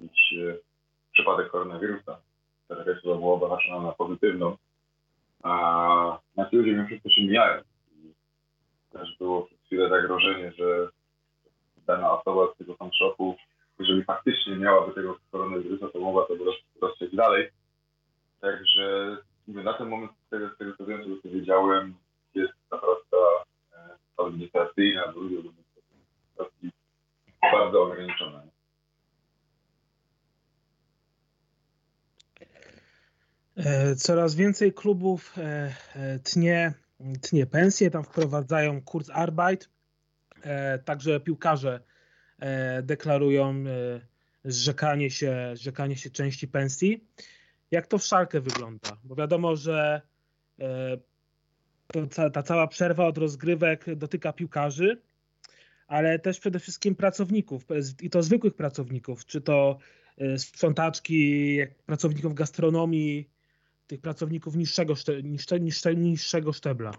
[0.00, 0.56] jakiś e,
[1.12, 2.18] przypadek koronawirusa.
[2.68, 4.56] Reakcja była obarczona na pozytywną.
[5.42, 7.62] A na ludzie mimo wszystko się mijają.
[8.92, 10.88] Też było przez chwilę zagrożenie, że
[11.86, 13.36] dana osoba z tego fan shopu,
[13.78, 16.34] jeżeli faktycznie miałaby tego koronawirusa, to mogła to
[16.80, 17.50] rozciąć dalej.
[18.40, 19.16] Także
[19.48, 21.94] na ten moment z tego, z tego co wiem, co wiedziałem,
[22.34, 23.16] jest ta prosta
[23.72, 26.70] e, administracyjna, administracji
[27.52, 28.42] bardzo ograniczona.
[33.56, 35.72] E, coraz więcej klubów e,
[36.24, 36.72] tnie,
[37.20, 39.70] tnie pensje, tam wprowadzają Kurzarbeit,
[40.84, 41.80] także piłkarze
[42.82, 43.64] deklarują
[44.44, 47.04] zrzekanie się, zrzekanie się części pensji.
[47.70, 48.96] Jak to w szalkę wygląda?
[49.04, 50.02] Bo wiadomo, że
[52.32, 55.02] ta cała przerwa od rozgrywek dotyka piłkarzy,
[55.86, 57.64] ale też przede wszystkim pracowników
[58.02, 59.78] i to zwykłych pracowników, czy to
[60.36, 63.30] sprzątaczki, pracowników gastronomii,
[63.86, 64.94] tych pracowników niższego,
[65.60, 66.90] niższe, niższego szczebla.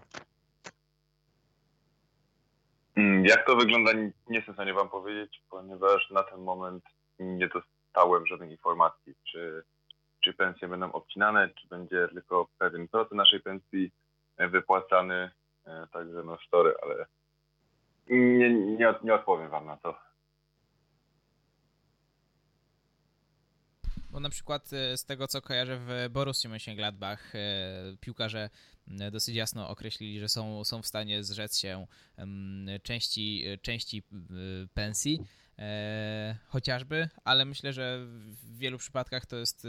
[2.96, 6.84] Mm, jak to wygląda, nie jestem w stanie Wam powiedzieć, ponieważ na ten moment
[7.18, 9.62] nie dostałem żadnych informacji, czy,
[10.20, 13.92] czy pensje będą obcinane, czy będzie tylko pewien procent naszej pensji
[14.38, 15.30] wypłacany.
[15.66, 17.06] E, także no story, ale
[18.08, 19.98] nie, nie, nie odpowiem Wam na to.
[24.14, 28.50] Bo na przykład e, z tego, co kojarzę w Borussii Mönchengladbach, e, piłkarze
[29.12, 31.86] dosyć jasno określili, że są, są w stanie zrzec się
[32.82, 34.02] części, części
[34.74, 35.20] pensji,
[35.58, 39.66] e, chociażby, ale myślę, że w wielu przypadkach to jest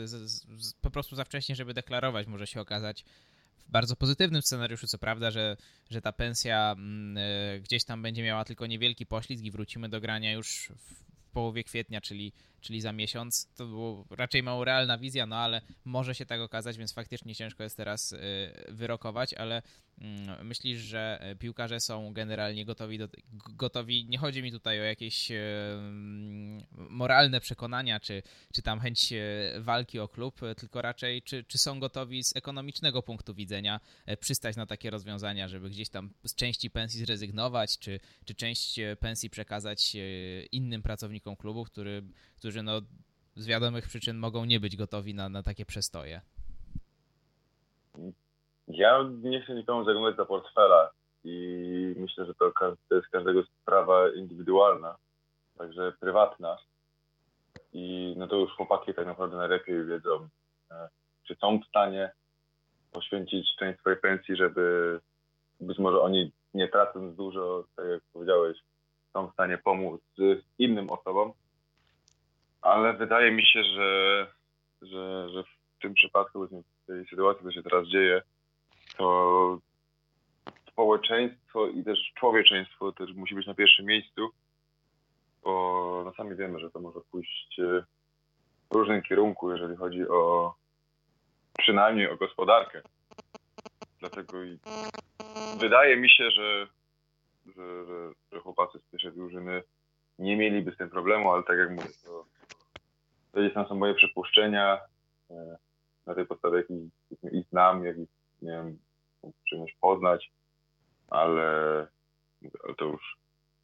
[0.81, 2.27] po prostu za wcześnie, żeby deklarować.
[2.27, 3.05] Może się okazać
[3.57, 5.57] w bardzo pozytywnym scenariuszu, co prawda, że,
[5.89, 6.75] że ta pensja
[7.61, 12.01] gdzieś tam będzie miała tylko niewielki poślizg i wrócimy do grania już w połowie kwietnia,
[12.01, 12.33] czyli,
[12.65, 13.49] czyli za miesiąc.
[13.55, 17.63] To było raczej mało realna wizja, no ale może się tak okazać, więc faktycznie ciężko
[17.63, 18.17] jest teraz y,
[18.67, 19.61] wyrokować, ale
[20.01, 25.31] mm, myślisz, że piłkarze są generalnie gotowi, do, gotowi nie chodzi mi tutaj o jakieś
[25.31, 25.35] y,
[26.71, 28.23] moralne przekonania, czy,
[28.53, 33.03] czy tam chęć y, walki o klub, tylko raczej czy, czy są gotowi z ekonomicznego
[33.03, 33.79] punktu widzenia
[34.19, 39.29] przystać na takie rozwiązania, żeby gdzieś tam z części pensji zrezygnować, czy, czy część pensji
[39.29, 39.95] przekazać
[40.51, 42.03] innym pracownikom klubu, który,
[42.45, 42.81] którzy no,
[43.35, 46.21] z wiadomych przyczyn mogą nie być gotowi na, na takie przestoje?
[48.67, 50.91] Ja nie chcę nikomu zaglądać za portfela
[51.23, 52.51] i myślę, że to,
[52.89, 54.95] to jest każdego sprawa indywidualna,
[55.57, 56.57] także prywatna.
[57.73, 60.27] I no to już chłopaki tak naprawdę najlepiej wiedzą,
[60.71, 60.89] e,
[61.23, 62.11] czy są w stanie
[62.91, 64.99] poświęcić część swojej pensji, żeby
[65.61, 68.57] być może oni nie tracąc dużo, tak jak powiedziałeś,
[69.13, 70.01] są w stanie pomóc
[70.59, 71.33] innym osobom,
[72.65, 74.27] ale wydaje mi się, że,
[74.81, 78.21] że, że w tym przypadku, w tej sytuacji, co się teraz dzieje,
[78.97, 79.59] to
[80.71, 84.29] społeczeństwo i też człowieczeństwo też musi być na pierwszym miejscu,
[85.43, 87.57] bo no sami wiemy, że to może pójść
[88.71, 90.53] w różnym kierunku, jeżeli chodzi o
[91.57, 92.81] przynajmniej o gospodarkę.
[93.99, 94.37] Dlatego
[95.59, 96.67] wydaje mi się, że
[97.45, 99.63] że, że, że chłopacy z pierwszej drużyny
[100.19, 102.25] nie mieliby z tym problemu, ale tak jak mówię, to,
[103.35, 104.79] to jest są moje przypuszczenia.
[105.31, 105.57] E,
[106.05, 106.67] na tej podstawie, jak
[107.33, 108.09] ich znam, jak ich,
[108.41, 108.79] nie wiem,
[109.43, 110.31] przyjemność poznać,
[111.07, 111.41] ale,
[112.63, 113.17] ale to już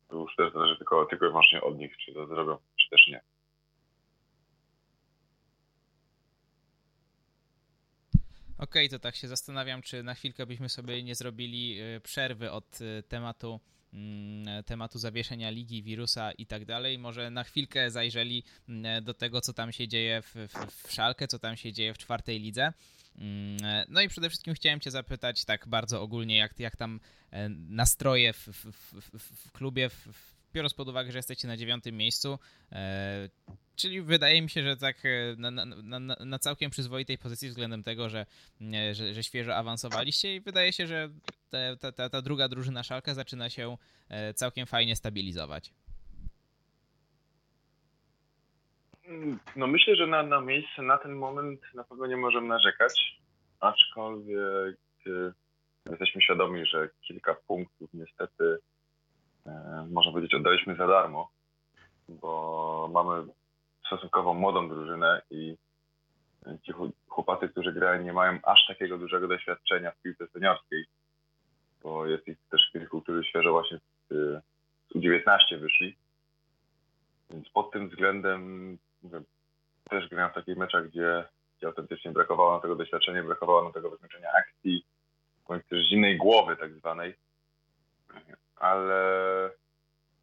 [0.08, 3.08] to już też zależy tylko, tylko i wyłącznie od nich, czy to zrobią, czy też
[3.08, 3.22] nie.
[8.58, 12.52] Okej, okay, to tak się zastanawiam, czy na chwilkę byśmy sobie nie zrobili e, przerwy
[12.52, 13.60] od e, tematu
[14.66, 17.00] tematu zawieszenia ligi, wirusa i tak dalej.
[17.00, 21.28] Może na chwilkę zajrzeli mm, do tego, co tam się dzieje w, w, w Szalkę,
[21.28, 22.74] co tam się dzieje w czwartej lidze.
[23.18, 23.58] Mm,
[23.90, 27.00] no i przede wszystkim chciałem Cię zapytać tak bardzo ogólnie, jak, jak tam
[27.32, 29.90] e, nastroje w, w, klubie,
[30.54, 32.40] biorąc pod uwagę, że jesteście na dziewiątym miejscu,
[33.82, 35.66] Czyli wydaje mi się, że tak e, na, na,
[36.00, 38.26] na, na całkiem przyzwoitej pozycji względem tego, że,
[38.62, 41.10] e, że, że świeżo awansowaliście i wydaje się, że
[41.80, 43.78] ta, ta, ta druga drużyna Szalka zaczyna się
[44.10, 45.74] e, całkiem fajnie stabilizować.
[49.56, 53.22] No myślę, że na, na miejsce na ten moment na pewno nie możemy narzekać,
[53.60, 54.78] aczkolwiek
[55.90, 58.58] jesteśmy świadomi, że kilka punktów niestety
[59.46, 61.32] e, można powiedzieć, oddaliśmy za darmo,
[62.10, 63.24] bo mamy
[63.88, 65.58] stosunkowo młodą drużynę i
[66.66, 66.74] ci
[67.08, 70.86] chłopacy, którzy grają, nie mają aż takiego dużego doświadczenia w piłce seniorskiej,
[71.84, 74.14] bo jest ich też kilku, którzy świeżo właśnie z,
[74.90, 75.96] z U19 wyszli.
[77.30, 79.22] Więc pod tym względem mówię,
[79.90, 81.24] też grałem w takich meczach, gdzie,
[81.58, 84.86] gdzie autentycznie brakowało nam tego doświadczenia, brakowało nam tego wykończenia akcji,
[85.48, 87.16] bądź też zimnej głowy tak zwanej.
[88.56, 89.00] Ale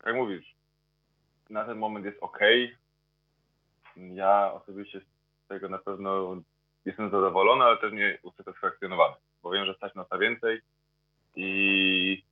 [0.07, 0.55] jak mówisz,
[1.51, 2.39] na ten moment jest ok.
[3.97, 6.37] Ja osobiście z tego na pewno
[6.85, 10.61] jestem zadowolony, ale też nie usatysfakcjonowany, bo wiem, że stać nas na więcej
[11.39, 12.23] i,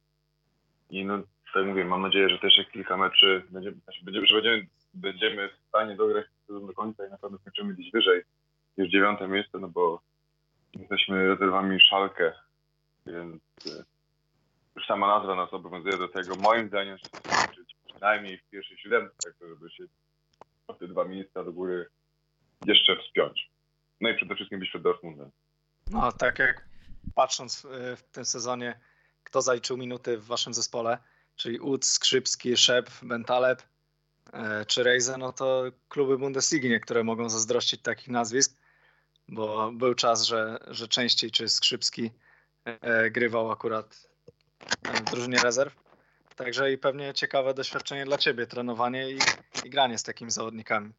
[0.91, 1.23] i no,
[1.55, 5.69] tak mówię, mam nadzieję, że też kilka meczy będziemy, znaczy będziemy, że będziemy, będziemy w
[5.69, 8.23] stanie dograć do końca i na pewno skończymy gdzieś wyżej
[8.79, 10.01] niż dziewiąte miejsce, no bo
[10.75, 12.33] jesteśmy rezerwami Szalkę,
[13.07, 13.85] więc e,
[14.77, 16.35] już sama nazwa nas obowiązuje do tego.
[16.35, 19.85] Moim zdaniem, że skończyć przynajmniej w pierwszej siódemce, tak żeby się
[20.79, 21.87] te dwa miejsca do góry
[22.67, 23.51] jeszcze wspiąć.
[24.01, 25.31] No i przede wszystkim być przed Dortmundem.
[25.91, 26.69] No tak jak
[27.15, 28.81] patrząc w, w tym sezonie,
[29.37, 30.99] kto zaliczył minuty w waszym zespole,
[31.37, 33.63] czyli Ud, Skrzypski, Szep, Bentaleb
[34.33, 38.57] e, czy Reize, no to kluby Bundesligi niektóre mogą zazdrościć takich nazwisk,
[39.29, 42.11] bo był czas, że, że częściej czy Skrzypski
[42.65, 44.09] e, grywał akurat
[44.83, 45.75] w drużynie rezerw.
[46.37, 49.19] Także i pewnie ciekawe doświadczenie dla ciebie, trenowanie i,
[49.65, 50.93] i granie z takimi zawodnikami.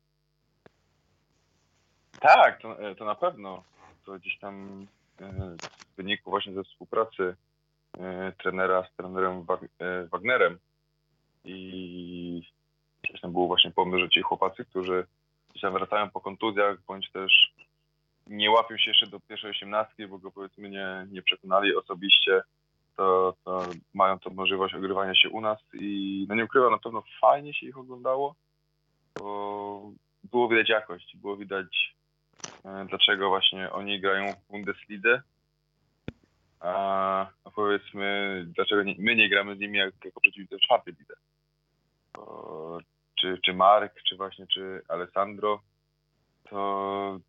[2.19, 3.63] Tak, to, to na pewno.
[4.05, 4.87] To gdzieś tam
[5.21, 5.55] e,
[5.93, 7.46] w wyniku właśnie ze współpracy e,
[8.43, 9.45] trenera z trenerem
[9.79, 10.57] e, Wagnerem.
[11.45, 12.41] I
[13.03, 15.07] gdzieś tam właśnie pomysł, że ci chłopacy, którzy
[15.49, 17.53] gdzieś tam wracają po kontuzjach, bądź też
[18.27, 22.41] nie łapią się jeszcze do pierwszej osiemnastki, bo go powiedzmy nie, nie przekonali osobiście,
[22.95, 25.59] to, to mają tą możliwość ogrywania się u nas.
[25.73, 28.35] I no nie ukrywam, na pewno fajnie się ich oglądało,
[29.19, 29.91] bo
[30.23, 31.95] było widać jakość, było widać
[32.65, 34.53] e, dlaczego właśnie oni grają w
[36.59, 40.93] a, a powiedzmy dlaczego nie, my nie gramy z nimi jak, jako przeciwnicy w czwartej
[40.99, 41.13] lidze.
[43.15, 45.61] Czy, czy Mark, czy właśnie czy Alessandro,
[46.49, 47.19] to,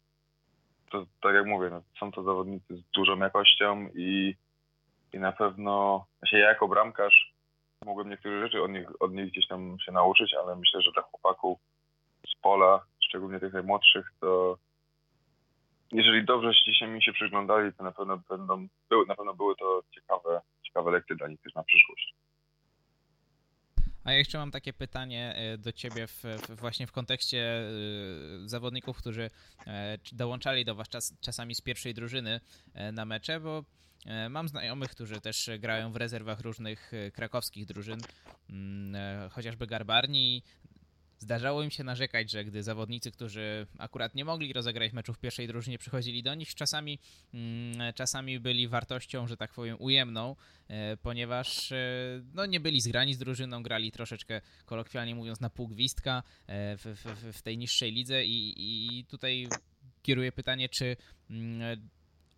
[0.91, 4.35] to tak jak mówię, no, są to zawodnicy z dużą jakością i
[5.13, 7.33] i na pewno się ja jako bramkarz
[7.85, 11.03] mogłem niektóre rzeczy od nich, od nich gdzieś tam się nauczyć, ale myślę, że dla
[11.03, 11.59] chłopaków
[12.27, 14.59] z pola, szczególnie tych najmłodszych, to
[15.93, 19.83] jeżeli dobrze się mi się przyglądali, to na pewno będą, były, na pewno były to
[19.95, 22.15] ciekawe, ciekawe lekcje dla nich też na przyszłość.
[24.05, 27.65] A ja jeszcze mam takie pytanie e, do ciebie w, w, właśnie w kontekście e,
[28.49, 29.31] zawodników, którzy
[29.67, 32.41] e, dołączali do was czas, czasami z pierwszej drużyny
[32.93, 33.65] na mecze, bo
[34.31, 38.01] mam znajomych, którzy też grają w rezerwach różnych krakowskich drużyn,
[38.51, 40.43] mm, chociażby Garbarni.
[41.19, 45.47] Zdarzało im się narzekać, że gdy zawodnicy, którzy akurat nie mogli rozegrać meczu w pierwszej
[45.47, 46.99] drużynie, przychodzili do nich, czasami,
[47.35, 50.37] mm, czasami byli wartością, że tak powiem, ujemną,
[51.03, 51.73] ponieważ
[52.35, 57.37] no, nie byli zgrani z drużyną, grali troszeczkę, kolokwialnie mówiąc, na pół gwizdka w, w,
[57.39, 59.49] w tej niższej lidze i, i tutaj
[60.03, 60.97] kieruję pytanie, czy
[61.31, 61.89] mm,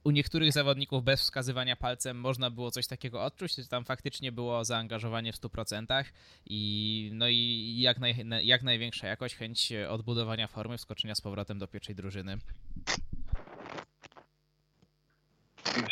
[0.04, 4.64] u niektórych zawodników bez wskazywania palcem można było coś takiego odczuć, że tam faktycznie było
[4.64, 6.04] zaangażowanie w 100%
[6.46, 11.68] i no i jak, naj, jak największa jakość, chęć odbudowania formy, wskoczenia z powrotem do
[11.68, 12.38] pierwszej drużyny.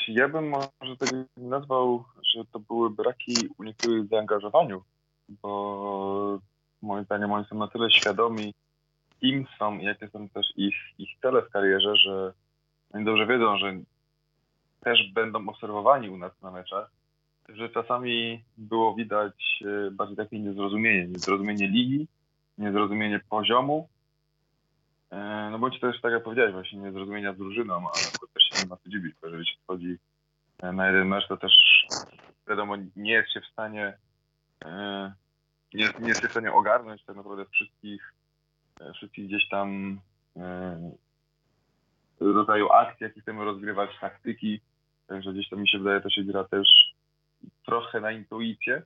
[0.08, 4.82] Ja bym może tak nazwał, że to były braki u niektórych w zaangażowaniu,
[5.28, 6.38] bo
[6.82, 8.54] moim zdaniem oni są na tyle świadomi,
[9.20, 12.32] kim są i jakie są też ich, ich cele w karierze, że
[12.92, 13.72] oni dobrze wiedzą, że
[14.80, 16.90] też będą obserwowani u nas na meczach,
[17.48, 22.08] że czasami było widać e, bardziej takie niezrozumienie, niezrozumienie ligi,
[22.58, 23.88] niezrozumienie poziomu,
[25.10, 28.68] e, no bądź też, tak jak powiedziałeś, właśnie niezrozumienia z drużyną, ale też się nie
[28.68, 29.96] ma co dziwić, bo jeżeli się wchodzi
[30.62, 31.52] e, na jeden mecz, to też
[32.48, 33.98] wiadomo, nie jest się w stanie
[35.74, 38.14] nie, nie jest się w stanie ogarnąć tak naprawdę wszystkich,
[38.94, 40.00] wszystkich gdzieś tam
[42.20, 44.60] rodzaju akcji, jakie chcemy rozgrywać, taktyki.
[45.06, 46.68] Także gdzieś to mi się wydaje, to się gra też
[47.66, 48.82] trochę na intuicję.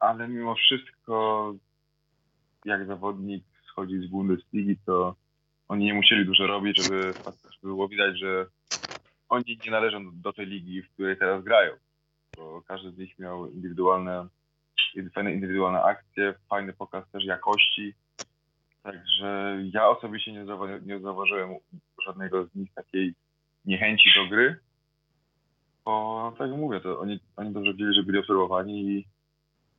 [0.00, 1.54] Ale mimo wszystko,
[2.64, 5.14] jak zawodnik schodzi z Bundesligi, to
[5.68, 7.14] oni nie musieli dużo robić, żeby,
[7.62, 8.46] było widać, że
[9.28, 11.72] oni nie należą do tej ligi, w której teraz grają.
[12.36, 14.26] Bo każdy z nich miał indywidualne,
[15.14, 17.94] fajne indywidualne akcje, fajny pokaz też jakości
[18.86, 21.50] Także ja osobiście nie, zauważy, nie zauważyłem
[22.06, 23.14] żadnego z nich takiej
[23.64, 24.56] niechęci do gry,
[25.84, 29.06] bo tak jak mówię, to oni, oni dobrze wiedzieli, że byli obserwowani i,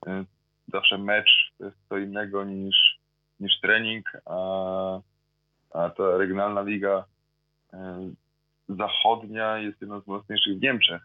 [0.08, 0.26] e,
[0.74, 3.00] zawsze mecz to jest co innego niż,
[3.40, 5.00] niż trening, a,
[5.74, 7.06] a ta regionalna liga
[7.74, 8.12] e,
[8.70, 11.02] zachodnia jest jedną z mocniejszych w Niemczech.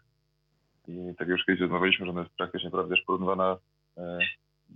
[0.87, 3.57] I tak już kiedyś rozmawialiśmy, że ona jest praktycznie też porównywana
[3.97, 4.19] e,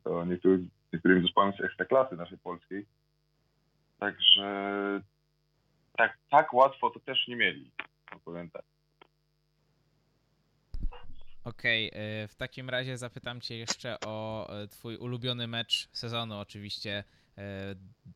[0.04, 0.62] do niektórych,
[0.94, 2.86] niektórymi zespołami z ekstraklasy naszej polskiej.
[4.00, 5.02] Także
[5.98, 7.72] tak, tak łatwo to też nie mieli,
[8.26, 8.64] powiem tak.
[11.44, 17.04] Okej, okay, w takim razie zapytam Cię jeszcze o e, Twój ulubiony mecz sezonu, oczywiście
[17.38, 17.42] e,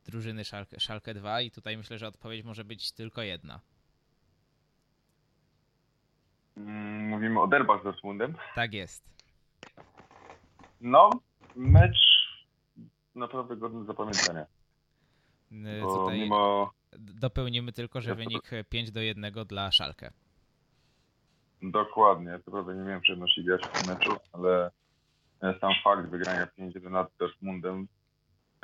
[0.06, 3.60] drużyny Schalke, Schalke 2 i tutaj myślę, że odpowiedź może być tylko jedna.
[6.58, 8.36] Mm, mówimy o derbach z Dortmundem?
[8.56, 9.04] Tak jest.
[10.82, 11.10] No,
[11.56, 11.98] mecz
[13.16, 14.46] naprawdę godny zapamiętania.
[15.82, 16.72] Tutaj mimo...
[16.98, 20.12] dopełnimy tylko, że wynik 5 do 1 dla Szalkę.
[21.62, 24.72] Dokładnie, to prawda nie miałem przyjemności grać w tym meczu, ale
[25.60, 27.88] sam fakt wygrania 5-1 nad Dortmundem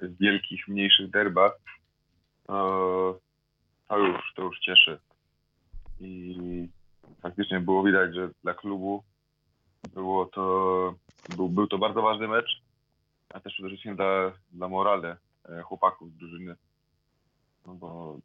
[0.01, 1.51] w wielkich, mniejszych derbach
[2.47, 3.19] to,
[3.88, 4.99] to, już, to już cieszy.
[5.99, 6.67] I
[7.21, 9.03] faktycznie było widać, że dla klubu
[9.93, 10.95] było to,
[11.35, 12.61] był, był to bardzo ważny mecz,
[13.33, 15.17] a też przede wszystkim dla, dla morale
[15.49, 16.55] e, chłopaków drużyny.
[17.68, 18.20] No bo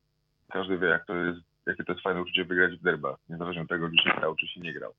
[0.52, 3.68] każdy wie, jak to jest, jakie to jest fajne uczucie wygrać w derbach, niezależnie od
[3.68, 4.94] tego, czy się grał, czy się nie grał.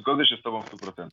[0.00, 1.08] Zgodzę się z tobą w 100%.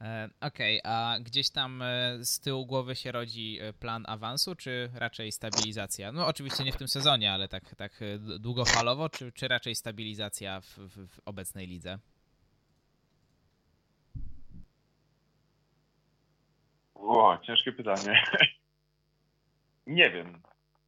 [0.00, 4.54] E, okej, okay, a gdzieś tam e, z tyłu głowy się rodzi e, plan awansu,
[4.54, 6.12] czy raczej stabilizacja?
[6.12, 8.00] No oczywiście nie w tym sezonie, ale tak, tak
[8.38, 10.78] długofalowo, czy, czy raczej stabilizacja w,
[11.08, 11.98] w obecnej lidze?
[17.02, 18.24] O, ciężkie pytanie.
[19.86, 20.26] nie wiem.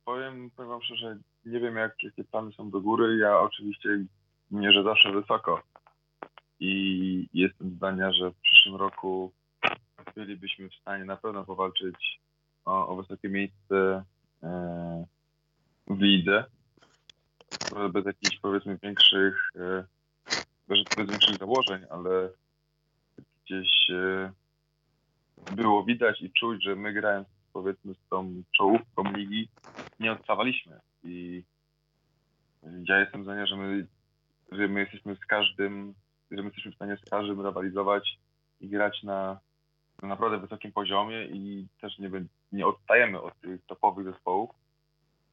[0.05, 3.17] Powiem, powiem wam szczerze, nie wiem jak, jakie plany są do góry.
[3.17, 3.89] Ja oczywiście
[4.51, 5.63] mierzę zawsze wysoko
[6.61, 9.33] i jestem zdania, że w przyszłym roku
[10.15, 12.21] bylibyśmy w stanie na pewno powalczyć
[12.65, 14.05] o, o wysokie miejsce
[14.43, 15.07] e,
[15.87, 16.45] w lidze.
[17.93, 19.85] Bez jakichś powiedzmy większych, e,
[20.69, 22.31] bez, bez większych założeń, ale
[23.45, 24.33] gdzieś e,
[25.53, 29.49] było widać i czuć, że my grając powiedzmy z tą czołówką ligi
[30.01, 30.81] nie odstawaliśmy.
[31.05, 31.43] I
[32.89, 33.87] ja jestem zdania, że my,
[34.53, 35.95] że my jesteśmy z każdym
[36.31, 38.19] że my jesteśmy w stanie z każdym rywalizować
[38.61, 39.41] i grać na,
[40.03, 42.11] na naprawdę wysokim poziomie i też nie,
[42.53, 44.51] nie odstajemy od tych topowych zespołów.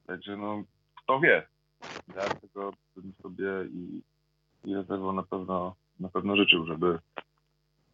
[0.08, 0.64] Także no,
[0.96, 1.48] kto wie.
[2.16, 4.02] Ja tego bym sobie i,
[4.64, 7.00] i rezerwą na pewno, na pewno życzył, żeby,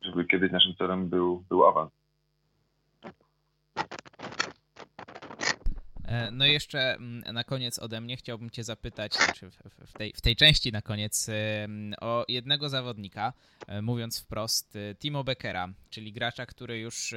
[0.01, 1.91] żeby kiedyś naszym celem był, był awans.
[6.31, 9.49] No i jeszcze mm, na koniec ode mnie chciałbym Cię zapytać, znaczy
[9.85, 11.29] w tej, w tej części na koniec,
[12.01, 13.33] o jednego zawodnika,
[13.67, 17.13] e, mówiąc wprost, e, Timo Beckera, czyli gracza, który już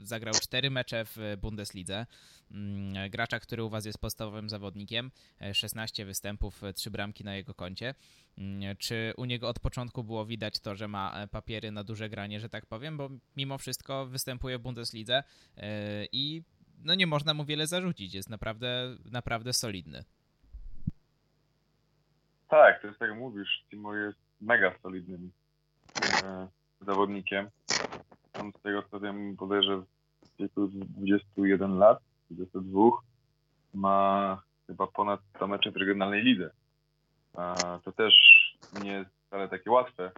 [0.00, 2.06] zagrał cztery mecze w Bundeslidze,
[2.50, 5.10] mm, gracza, który u Was jest podstawowym zawodnikiem,
[5.52, 7.94] 16 występów, 3 bramki na jego koncie.
[8.38, 12.40] Mm, czy u niego od początku było widać to, że ma papiery na duże granie,
[12.40, 15.22] że tak powiem, bo mimo wszystko występuje w Bundeslidze
[16.12, 16.42] i
[16.84, 18.14] no nie można mu wiele zarzucić.
[18.14, 20.04] Jest naprawdę, naprawdę solidny.
[22.48, 25.30] Tak, to jest tak jak mówisz, Timo jest mega solidnym
[26.24, 26.48] e,
[26.80, 27.50] zawodnikiem.
[28.40, 31.98] On z tego co wiem bodajże w wieku 21 lat,
[32.30, 32.80] 22
[33.74, 36.50] ma chyba ponad 100 meczy w regionalnej lidze.
[37.34, 37.54] A
[37.84, 38.14] to też
[38.82, 40.12] nie jest wcale takie łatwe.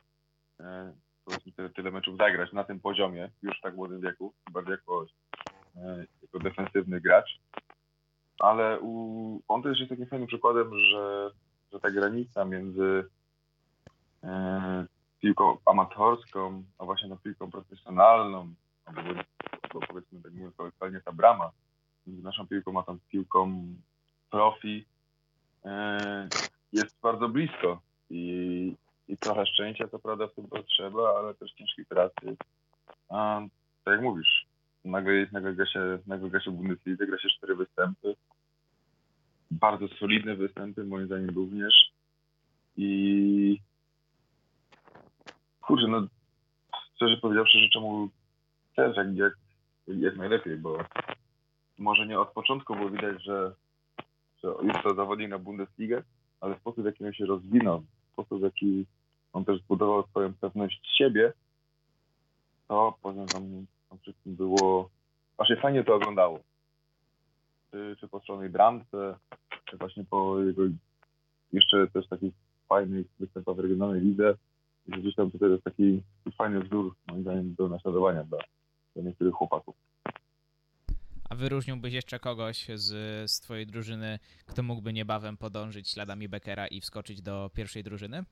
[0.61, 0.93] E,
[1.75, 5.32] tyle, meczów zagrać na tym poziomie, już w tak młodym wieku, bardziej jako E,
[6.23, 7.41] jako defensywny gracz.
[8.39, 11.31] Ale u, on też jest takim fajnym przykładem, że,
[11.73, 13.05] że ta granica między
[14.25, 14.87] e,
[15.21, 18.55] piłką amatorską, a właśnie na piłką profesjonalną,
[18.85, 19.01] albo,
[19.63, 21.51] albo powiedzmy tak mówiąc kolokwialnie ta brama
[22.07, 23.67] między naszą piłką a tą piłką
[24.31, 24.85] profi
[25.65, 26.29] e,
[26.73, 28.77] jest bardzo blisko i,
[29.09, 32.37] i trochę szczęścia to prawda w tym potrzeba, ale też ciężkiej pracy.
[33.09, 33.41] A
[33.85, 34.47] tak jak mówisz,
[34.85, 38.15] nagle, się, nagle gra się w Bundeslidze, gra się cztery występy.
[39.51, 41.93] Bardzo solidne występy, moim zdaniem również.
[42.77, 43.61] I
[45.61, 46.07] kurczę, no
[46.95, 48.09] szczerze powiedziawszy, życzę mu
[48.77, 49.33] też jak, jak,
[49.87, 50.79] jak najlepiej, bo
[51.79, 53.55] może nie od początku było widać, że,
[54.43, 56.03] że jest to zawodnik na Bundesligę,
[56.41, 58.87] ale sposób, w jaki on się rozwinął, sposób, w jaki
[59.33, 61.33] on też zbudował swoją pewność siebie,
[62.69, 64.91] to powiem wam, tam wszystkim było
[65.37, 66.41] właśnie fajnie to oglądało.
[67.71, 69.17] Czy, czy po strzonej bramce,
[69.65, 70.63] czy właśnie po jego
[71.53, 72.35] jeszcze też takich
[72.69, 74.35] fajnych występach w regionalnej lidze.
[74.87, 76.03] I gdzieś tam to jest taki
[76.39, 78.39] fajny wzór, moim zdaniem, do naśladowania dla,
[78.95, 79.75] dla niektórych chłopaków.
[81.31, 82.91] A wyróżniłbyś jeszcze kogoś z,
[83.31, 88.25] z twojej drużyny, kto mógłby niebawem podążyć śladami Beckera i wskoczyć do pierwszej drużyny?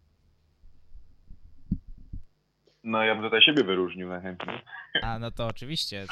[2.84, 4.62] No ja bym tutaj siebie wyróżnił najchętniej.
[5.02, 6.06] A no to oczywiście.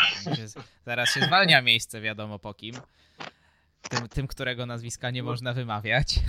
[0.84, 2.74] Zaraz się zwalnia miejsce, wiadomo po kim.
[3.90, 6.20] Tym, tym którego nazwiska nie można wymawiać.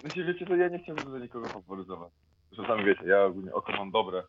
[0.00, 2.12] Znaczy, wiecie, to ja nie chciałbym do nikogo faworyzować.
[2.52, 4.22] Zresztą sami wiecie, ja ogólnie oko mam dobre.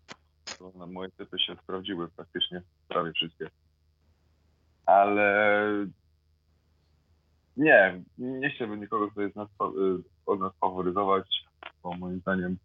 [0.60, 3.50] To na moje typy się sprawdziły praktycznie, prawie wszystkie.
[4.86, 5.68] Ale
[7.58, 9.50] nie, nie chciałbym nikogo tutaj z nas,
[10.26, 11.28] od nas faworyzować,
[11.84, 12.58] bo moim zdaniem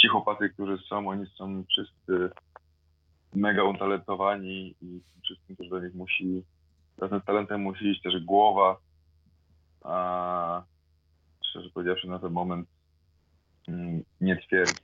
[0.00, 2.30] ci chłopacy, którzy są, oni są wszyscy
[3.34, 6.44] mega utalentowani i wszystkim też do nich musi,
[6.98, 8.76] razem z talentem musi iść też głowa,
[9.84, 10.62] a
[11.44, 12.68] szczerze powiedziawszy na ten moment
[13.68, 14.80] mm, nie twierdzę,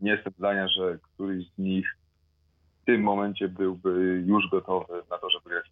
[0.00, 1.96] nie jestem zdania, że któryś z nich
[2.82, 5.70] w tym momencie byłby już gotowy na to, żeby grać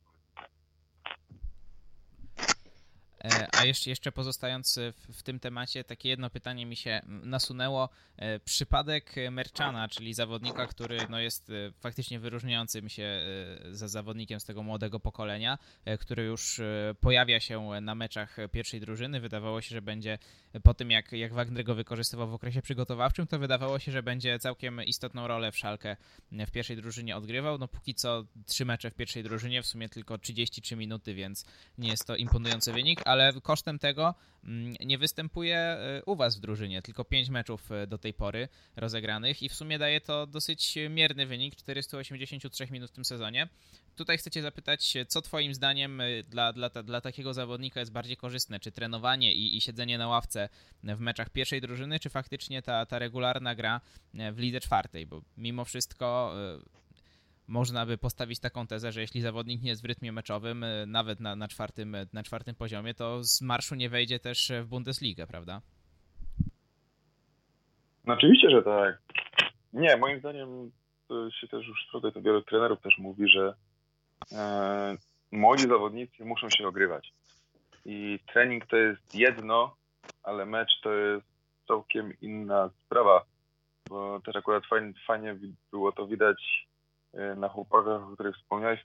[2.39, 3.06] E,
[3.53, 7.89] a jeszcze, jeszcze pozostając w, w, tym temacie, takie jedno pytanie mi się nasunęło.
[8.17, 13.23] E, przypadek Merchana, czyli zawodnika, który no jest e, faktycznie wyróżniającym się
[13.71, 15.59] za zawodnikiem z tego młodego pokolenia,
[16.01, 16.61] który już
[17.01, 19.21] pojawia się na meczach pierwszej drużyny.
[19.21, 20.19] Wydawało się, że będzie
[20.63, 24.39] po tym, jak, jak Wagner go wykorzystywał w okresie przygotowawczym, to wydawało się, że będzie
[24.39, 25.97] całkiem istotną rolę w Szalkę
[26.33, 27.59] w pierwszej drużynie odgrywał.
[27.59, 31.45] No póki co trzy mecze w pierwszej drużynie, w sumie tylko 33 minuty, więc
[31.79, 34.15] nie jest to imponujący wynik, ale kosztem tego
[34.45, 38.49] mm, nie występuje y, u Was w drużynie, tylko 5 meczów y, do tej pory
[38.77, 43.49] rozegranych i w sumie daje to dosyć mierny wynik 483 minut w tym sezonie.
[43.97, 48.61] Tutaj chcecie zapytać, co Twoim zdaniem y, dla, dla, dla takiego zawodnika jest bardziej korzystne?
[48.61, 50.49] Czy trenowanie i, i siedzenie na ławce
[50.85, 53.81] w meczach pierwszej drużyny, czy faktycznie ta, ta regularna gra
[54.33, 55.07] w lidze czwartej?
[55.07, 56.35] Bo mimo wszystko
[57.49, 61.21] można by postawić taką tezę, że jeśli zawodnik nie jest w rytmie meczowym, y, nawet
[61.21, 65.63] na, na, czwartym, na czwartym poziomie, to z marszu nie wejdzie też w Bundesligę, prawda?
[68.05, 69.03] No oczywiście, że tak.
[69.73, 70.71] Nie, moim zdaniem
[71.09, 73.55] to się też już trochę to wielu trenerów też mówi, że
[74.33, 74.97] e,
[75.33, 77.13] młodzi zawodnicy muszą się ogrywać.
[77.85, 79.77] I trening to jest jedno,
[80.23, 81.27] ale mecz to jest
[81.69, 83.25] całkiem inna sprawa.
[83.89, 85.37] Bo też akurat fajnie, fajnie
[85.71, 86.67] było to widać
[87.37, 88.81] na chłopakach, o których wspomniałeś,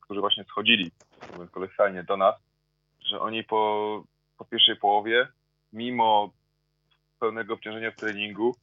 [0.00, 0.90] którzy, właśnie schodzili,
[1.32, 1.50] mówiąc
[2.06, 2.34] do nas,
[3.00, 4.02] że oni po,
[4.38, 5.28] po pierwszej połowie,
[5.72, 6.32] mimo
[7.20, 8.56] pełnego obciążenia w treningu,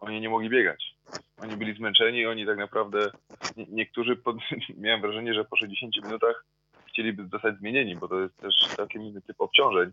[0.00, 0.96] oni nie mogli biegać.
[1.36, 3.10] Oni byli zmęczeni, oni tak naprawdę,
[3.56, 4.36] nie, niektórzy, pod,
[4.78, 6.44] miałem wrażenie, że po 60 minutach
[6.86, 9.90] chcieliby zostać zmienieni, bo to jest też całkiem inny typ obciążeń.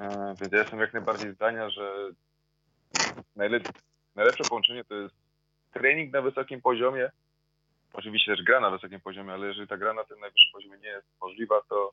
[0.00, 1.92] E, więc ja jestem jak najbardziej zdania, że
[3.36, 3.62] najlep
[4.14, 5.14] najlepsze połączenie to jest
[5.72, 7.10] trening na wysokim poziomie
[7.92, 10.88] oczywiście też gra na wysokim poziomie, ale jeżeli ta gra na tym najwyższym poziomie nie
[10.88, 11.92] jest możliwa, to,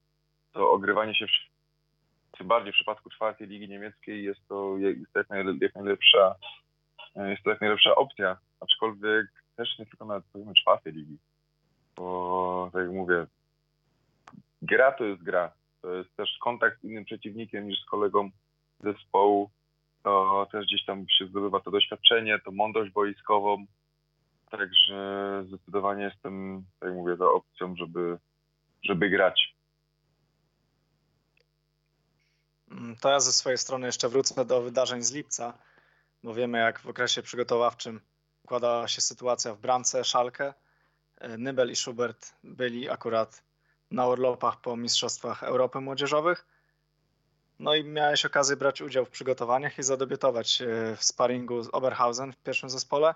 [0.53, 5.29] to ogrywanie się, w, tym bardziej w przypadku czwartej ligi niemieckiej jest to jak,
[5.75, 6.35] najlepsza
[7.15, 11.17] jest to jak najlepsza opcja, aczkolwiek też nie tylko na poziomie czwartej ligi,
[11.95, 13.25] bo tak jak mówię,
[14.61, 18.29] gra to jest gra, to jest też kontakt z innym przeciwnikiem niż z kolegą
[18.79, 19.49] zespołu,
[20.03, 23.65] to też gdzieś tam się zdobywa to doświadczenie, to mądrość boiskową,
[24.49, 28.17] Także zdecydowanie jestem, tak mówię, za opcją, żeby,
[28.83, 29.55] żeby grać.
[32.71, 35.53] Mm, to ja ze swojej strony jeszcze wrócę do wydarzeń z lipca,
[36.23, 38.01] bo wiemy jak w okresie przygotowawczym
[38.43, 40.53] układała się sytuacja w bramce Szalkę.
[41.17, 43.43] E, Nybel i Schubert byli akurat
[43.91, 46.45] na urlopach po Mistrzostwach Europy Młodzieżowych.
[47.59, 52.33] No i miałeś okazję brać udział w przygotowaniach i zadebiutować e, w sparingu z Oberhausen
[52.33, 53.15] w pierwszym zespole.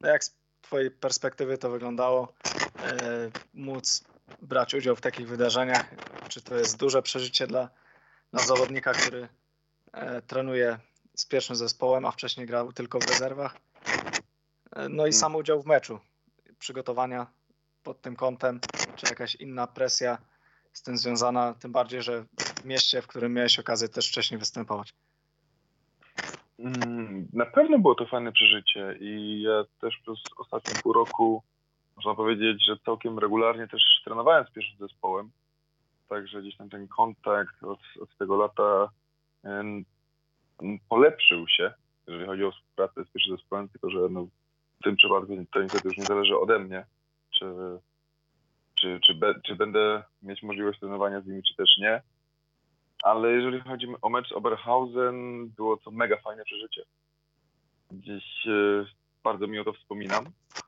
[0.00, 0.22] No jak
[0.62, 2.34] Twojej perspektywy to wyglądało,
[2.82, 4.04] e, móc
[4.42, 5.90] brać udział w takich wydarzeniach?
[6.28, 7.68] Czy to jest duże przeżycie dla,
[8.32, 9.28] dla zawodnika, który
[9.92, 10.78] e, trenuje
[11.16, 13.56] z pierwszym zespołem, a wcześniej grał tylko w rezerwach?
[14.76, 15.12] E, no i mm.
[15.12, 16.00] sam udział w meczu,
[16.58, 17.26] przygotowania
[17.82, 18.60] pod tym kątem,
[18.96, 20.18] czy jakaś inna presja
[20.72, 22.24] z tym związana, tym bardziej, że
[22.62, 24.94] w mieście, w którym miałeś okazję też wcześniej występować.
[26.62, 31.42] Mm, na pewno było to fajne przeżycie i ja też przez ostatnie pół roku
[31.96, 35.30] można powiedzieć, że całkiem regularnie też trenowałem z pierwszym zespołem.
[36.08, 38.88] Także gdzieś tam ten kontakt od, od tego lata
[40.88, 41.72] polepszył się,
[42.06, 44.26] jeżeli chodzi o współpracę z pierwszym zespołem, tylko że no,
[44.80, 46.84] w tym przypadku to niestety już nie zależy ode mnie,
[47.30, 47.44] czy,
[48.74, 52.02] czy, czy, be, czy będę mieć możliwość trenowania z nimi, czy też nie
[53.02, 56.82] ale jeżeli chodzi o mecz Oberhausen, było to mega fajne przeżycie.
[57.90, 58.84] Gdzieś e,
[59.24, 60.24] bardzo miło to wspominam,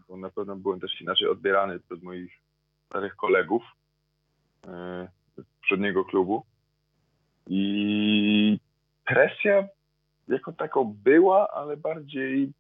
[0.09, 2.33] bo na pewno byłem też inaczej odbierany przez moich
[2.87, 3.63] starych kolegów
[4.67, 6.45] e, z poprzedniego klubu.
[7.47, 8.59] I
[9.05, 9.69] presja
[10.29, 12.53] jako taką była, ale bardziej,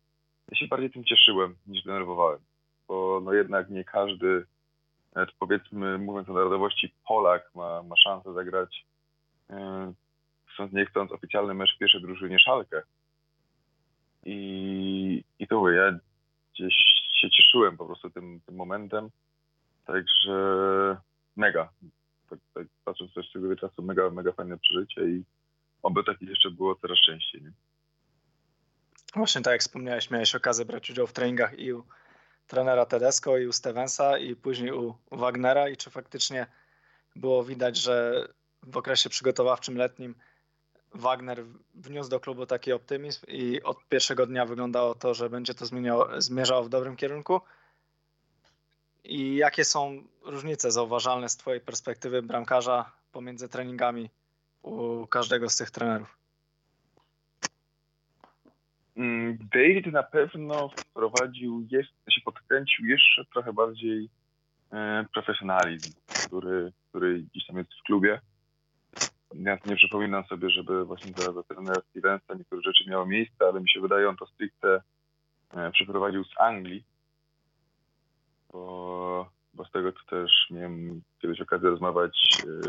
[0.50, 2.38] ja się bardziej tym cieszyłem niż denerwowałem,
[2.88, 4.46] bo no jednak nie każdy,
[5.38, 8.93] powiedzmy, mówiąc o narodowości, Polak ma, ma szansę zagrać e,
[10.52, 12.82] chcąc nie chcąc oficjalny mecz pierwszej drużynie Szalkę.
[14.24, 15.98] I, i to mówię, ja
[16.54, 16.74] gdzieś
[17.20, 19.10] się cieszyłem po prostu tym, tym momentem,
[19.84, 20.36] także
[21.36, 21.72] mega.
[22.30, 25.24] Tak, tak, patrząc też z tego czasu, mega, mega fajne przeżycie i
[25.82, 27.42] oby takich jeszcze było coraz częściej.
[27.42, 27.52] Nie?
[29.14, 31.84] Właśnie tak jak wspomniałeś, miałeś okazję brać udział w treningach i u
[32.46, 35.68] trenera Tedesco, i u Stevensa, i później u Wagnera.
[35.68, 36.46] I czy faktycznie
[37.16, 38.28] było widać, że
[38.66, 40.14] w okresie przygotowawczym letnim
[40.94, 41.44] Wagner
[41.74, 46.20] wniósł do klubu taki optymizm i od pierwszego dnia wyglądało to, że będzie to zmieniało,
[46.20, 47.40] zmierzało w dobrym kierunku.
[49.04, 54.10] I jakie są różnice zauważalne z Twojej perspektywy bramkarza pomiędzy treningami
[54.62, 56.18] u każdego z tych trenerów?
[58.96, 64.08] Mm, David na pewno wprowadził, jeszcze, się podkręcił jeszcze trochę bardziej
[64.72, 65.92] e, profesjonalizm,
[66.26, 68.20] który, który gdzieś tam jest w klubie.
[69.38, 73.60] Ja nie przypominam sobie, żeby właśnie za, za trenera Stevensa niektóre rzeczy miały miejsce, ale
[73.60, 74.80] mi się wydaje, on to stricte
[75.56, 76.84] e, przeprowadził z Anglii,
[78.52, 82.62] bo, bo z tego co też miałem kiedyś okazję rozmawiać e,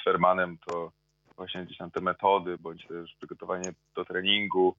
[0.00, 0.92] z Fermanem, to
[1.36, 4.74] właśnie gdzieś tam te metody, bądź też przygotowanie do treningu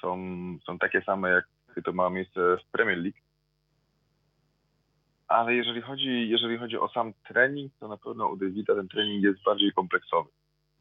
[0.00, 0.18] są,
[0.66, 1.44] są takie same, jak
[1.84, 3.18] to ma miejsce w Premier League.
[5.28, 9.24] Ale jeżeli chodzi, jeżeli chodzi o sam trening, to na pewno u Davida ten trening
[9.24, 10.30] jest bardziej kompleksowy.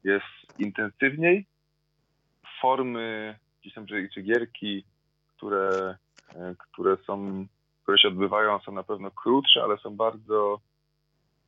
[0.03, 1.45] Jest intensywniej,
[2.61, 4.83] formy gdzieś tam, czy, czy gierki,
[5.37, 5.97] które,
[6.35, 7.45] e, które są,
[7.83, 10.59] które się odbywają, są na pewno krótsze, ale są bardzo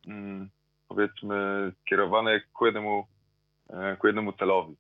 [0.07, 0.49] mm,
[0.87, 3.07] powiedzmy kierowane ku jednemu
[3.69, 4.75] E, ku jednemu celowi,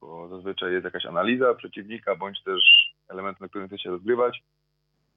[0.00, 4.42] bo zazwyczaj jest jakaś analiza przeciwnika, bądź też element, na którym chce się rozgrywać.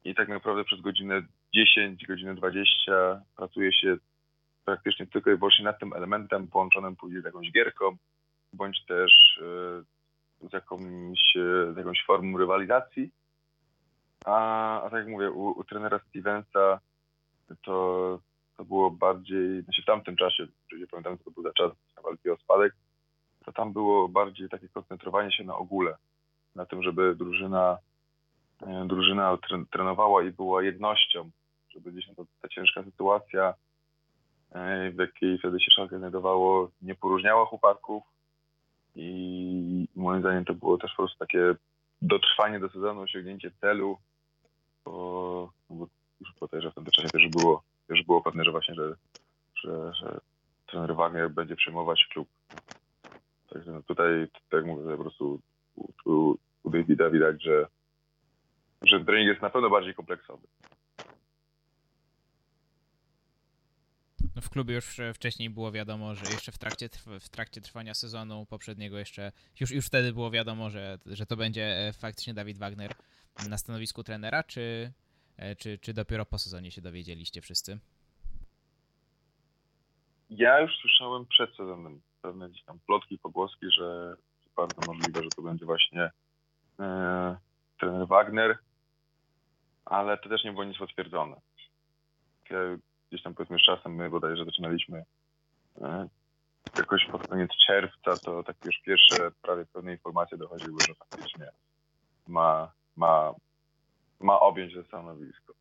[0.04, 1.22] I tak naprawdę przez godzinę
[1.56, 3.98] 10, godzinę 20 pracuje się
[4.68, 7.98] praktycznie tylko i wyłącznie nad tym elementem połączonym później z jakąś gierką,
[8.54, 9.42] bądź też
[10.44, 13.12] e, z jakąś, e, z jakąś formą rywalizacji.
[14.26, 14.38] A,
[14.82, 16.80] a tak jak mówię, u, u trenera Stevensa
[17.62, 18.20] to,
[18.58, 21.72] to było bardziej, znaczy w tamtym czasie, jeżeli pamiętam, to był za czas
[22.04, 22.74] walki o spadek,
[23.46, 25.98] to tam było bardziej takie koncentrowanie się na ogóle,
[26.56, 27.78] na tym, żeby drużyna,
[28.62, 29.38] e, drużyna
[29.72, 31.30] trenowała i była jednością,
[31.70, 32.08] żeby gdzieś
[32.42, 33.54] ta, ciężka sytuacja,
[34.92, 38.04] w jakiej wtedy się Szalkę znajdowało, nie poróżniała chłopaków
[38.96, 41.56] i moim zdaniem to było też po prostu takie
[42.02, 43.98] dotrwanie do sezonu, osiągnięcie celu,
[44.86, 45.88] bo, bo
[46.22, 46.34] już
[46.64, 48.96] że w tym czasie też było, też było pewne, że właśnie, że,
[49.64, 50.20] że, że
[50.68, 52.28] trener Wagner będzie przejmować klub
[53.50, 55.42] Także no tutaj, tak mówię, po prostu
[56.06, 57.68] u, u Davida widać, że,
[58.82, 60.48] że trening jest na pewno bardziej kompleksowy.
[64.42, 68.98] W klubie już wcześniej było wiadomo, że jeszcze w trakcie, w trakcie trwania sezonu poprzedniego
[68.98, 72.92] jeszcze, już, już wtedy było wiadomo, że, że to będzie e, faktycznie Dawid Wagner
[73.50, 74.94] na stanowisku trenera, czy,
[75.38, 77.80] e, czy, czy dopiero po sezonie się dowiedzieliście wszyscy?
[80.30, 84.16] Ja już słyszałem przed sezonem pewne gdzieś tam plotki, pogłoski, że
[84.56, 86.12] bardzo możliwe, że to będzie właśnie
[86.80, 87.38] e,
[87.80, 88.58] trener Wagner,
[89.86, 91.36] ale to też nie było nic potwierdzone.
[93.10, 95.06] Gdzieś tam powiedzmy z czasem my bodajże zaczynaliśmy
[95.82, 96.08] e,
[96.78, 101.52] jakoś pod koniec czerwca, to takie już pierwsze prawie pewne informacje dochodziły, że faktycznie
[102.28, 103.34] ma, ma,
[104.20, 105.54] ma objąć to stanowisko.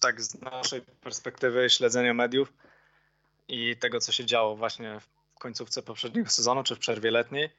[0.00, 2.52] Tak, z naszej perspektywy śledzenia mediów,
[3.48, 7.50] i tego, co się działo właśnie w końcówce poprzedniego sezonu, czy w przerwie letniej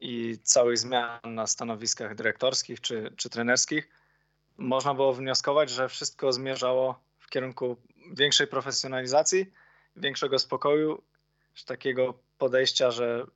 [0.00, 3.88] i całych zmian na stanowiskach dyrektorskich czy, czy trenerskich,
[4.58, 7.76] można było wnioskować, że wszystko zmierzało w kierunku
[8.12, 9.52] większej profesjonalizacji,
[9.96, 11.02] większego spokoju,
[11.66, 13.26] takiego podejścia, że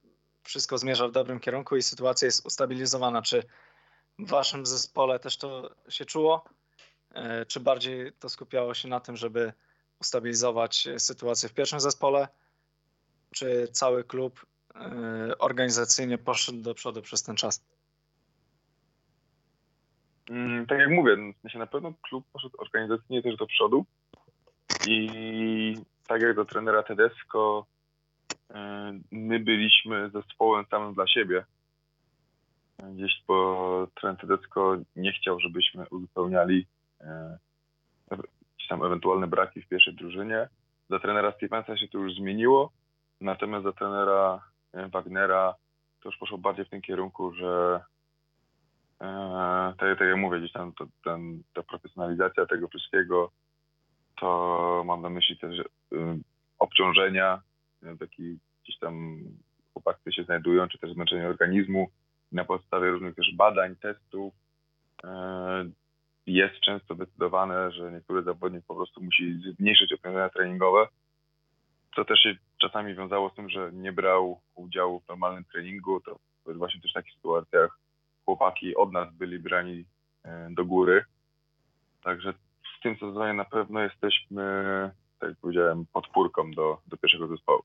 [0.42, 3.22] wszystko zmierza w dobrym kierunku i sytuacja jest ustabilizowana.
[3.22, 3.42] Czy
[4.18, 6.44] w waszym zespole też to się czuło?
[7.14, 9.52] E, czy bardziej to skupiało się na tym, żeby
[10.00, 12.28] ustabilizować sytuację w pierwszym zespole,
[13.34, 17.62] czy cały klub e, organizacyjnie poszedł do przodu przez ten czas?
[20.30, 23.84] Mm, tak jak mówię, no, na pewno klub poszedł organizacyjnie też do przodu
[24.86, 25.74] i
[26.06, 27.66] tak jak do trenera Tedesco,
[28.50, 31.44] e, my byliśmy zespołem samym dla siebie.
[32.94, 36.66] Gdzieś po trener Tedesco nie chciał, żebyśmy uzupełniali
[37.00, 37.38] e,
[38.10, 40.48] jakieś tam ewentualne braki w pierwszej drużynie.
[40.88, 42.72] Dla trenera Stevensa się to już zmieniło,
[43.20, 44.40] natomiast dla trenera
[44.92, 45.54] Wagnera
[46.02, 47.80] to już poszło bardziej w tym kierunku, że
[49.78, 53.30] tak, tak jak mówię, gdzieś tam to, ten, ta profesjonalizacja tego wszystkiego,
[54.20, 55.64] to mam na myśli też
[56.58, 57.42] obciążenia,
[58.00, 59.18] taki gdzieś tam
[59.72, 61.90] chłopaki, które się znajdują, czy też zmęczenie organizmu
[62.32, 64.34] na podstawie różnych też badań, testów.
[65.04, 65.08] Y,
[66.26, 70.86] jest często zdecydowane, że niektóry zawodnik po prostu musi zmniejszyć obciążenia treningowe,
[71.96, 76.18] co też się czasami wiązało z tym, że nie brał udziału w normalnym treningu, to
[76.46, 77.78] właśnie też w takich sytuacjach
[78.24, 79.84] chłopaki od nas byli brani
[80.50, 81.04] do góry.
[82.02, 84.42] Także w tym sezonie na pewno jesteśmy,
[85.18, 87.62] tak jak powiedziałem, podpórką do, do pierwszego zespołu.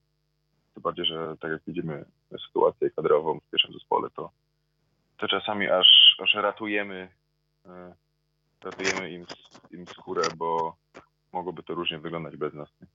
[0.74, 2.06] Tym bardziej, że tak jak widzimy
[2.48, 4.32] sytuację kadrową w pierwszym zespole, to,
[5.18, 5.88] to czasami aż,
[6.24, 7.10] aż ratujemy,
[7.66, 7.96] e,
[8.64, 9.26] ratujemy im,
[9.72, 10.76] im skórę, bo
[11.32, 12.70] mogłoby to różnie wyglądać bez nas.
[12.82, 12.88] Nie?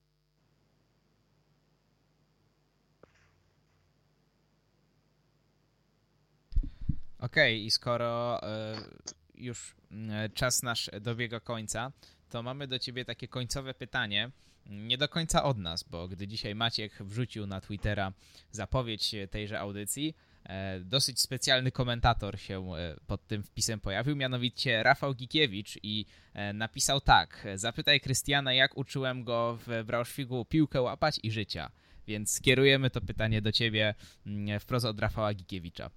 [7.20, 11.92] Okej, okay, i skoro y już mm, czas nasz dobiega końca,
[12.30, 14.30] to mamy do ciebie takie końcowe pytanie.
[14.66, 18.12] Nie do końca od nas, bo gdy dzisiaj Maciek wrzucił na Twittera
[18.50, 25.14] zapowiedź tejże audycji, e, dosyć specjalny komentator się e, pod tym wpisem pojawił, mianowicie Rafał
[25.14, 27.46] Gikiewicz i e, napisał tak.
[27.54, 31.70] Zapytaj Krystiana, jak uczyłem go w Braunschweigu piłkę łapać i życia.
[32.06, 33.94] Więc skierujemy to pytanie do ciebie
[34.26, 35.90] mm, wprost od Rafała Gikiewicza.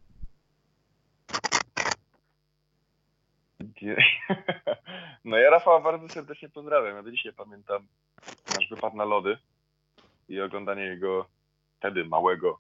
[5.26, 6.96] No ja Rafała bardzo serdecznie pozdrawiam.
[6.96, 7.88] Ja do dzisiaj pamiętam
[8.56, 9.38] nasz wypad na lody
[10.30, 11.26] i oglądanie jego
[11.78, 12.60] wtedy małego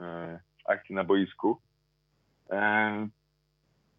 [0.00, 1.60] e, akcji na boisku.
[2.50, 3.08] E,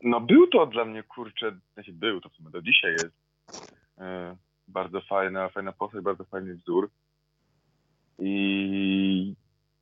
[0.04, 3.16] no był to dla mnie, kurczę, znaczy był to w sumie do dzisiaj jest
[3.98, 6.90] e, bardzo fajna, fajna postać, bardzo fajny wzór.
[8.20, 9.36] I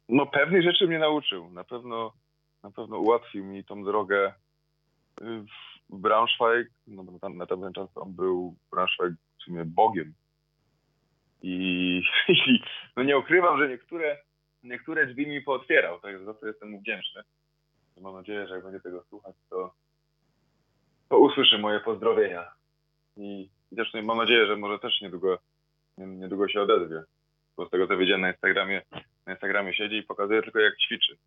[0.10, 1.50] no pewnych rzeczy mnie nauczył.
[1.50, 2.14] Na pewno,
[2.64, 4.34] na pewno ułatwił mi tą drogę
[5.22, 10.14] w Braunschweig, no bo tam, na tamten czas on był Braunschweig w sumie bogiem.
[11.42, 12.60] I, I,
[12.98, 14.18] no nie ukrywam, że niektóre,
[14.64, 17.22] niektóre drzwi mi pootwierał, także za to jestem mu wdzięczny.
[18.02, 19.74] Mam nadzieję, że jak będzie tego słuchać, to,
[21.10, 22.52] to usłyszy moje pozdrowienia.
[23.18, 25.40] I, i też mam nadzieję, że może też niedługo,
[25.98, 27.04] niedługo się odezwie.
[27.58, 28.82] Bo z tego co wiedziałem na Instagramie,
[29.26, 31.18] na Instagramie siedzi i pokazuje tylko jak ćwiczy.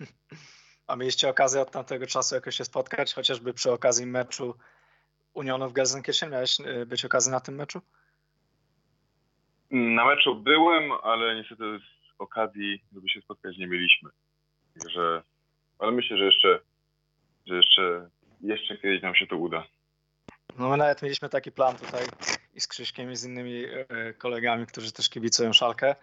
[0.86, 4.54] A mieliście okazję od tamtego czasu jakoś się spotkać, chociażby przy okazji meczu
[5.34, 6.30] Unionu w Gelsenkirchen?
[6.30, 7.80] Miałeś y, być okazji na tym meczu?
[9.70, 14.10] Na meczu byłem, ale niestety z okazji, żeby się spotkać, nie mieliśmy.
[14.78, 15.22] Także,
[15.78, 16.60] ale myślę, że jeszcze,
[17.46, 18.10] że jeszcze,
[18.40, 19.66] jeszcze kiedyś nam się to uda.
[20.58, 22.06] No my nawet mieliśmy taki plan tutaj
[22.54, 25.96] i z Krzyśkiem i z innymi y, kolegami, którzy też kibicują Szalkę,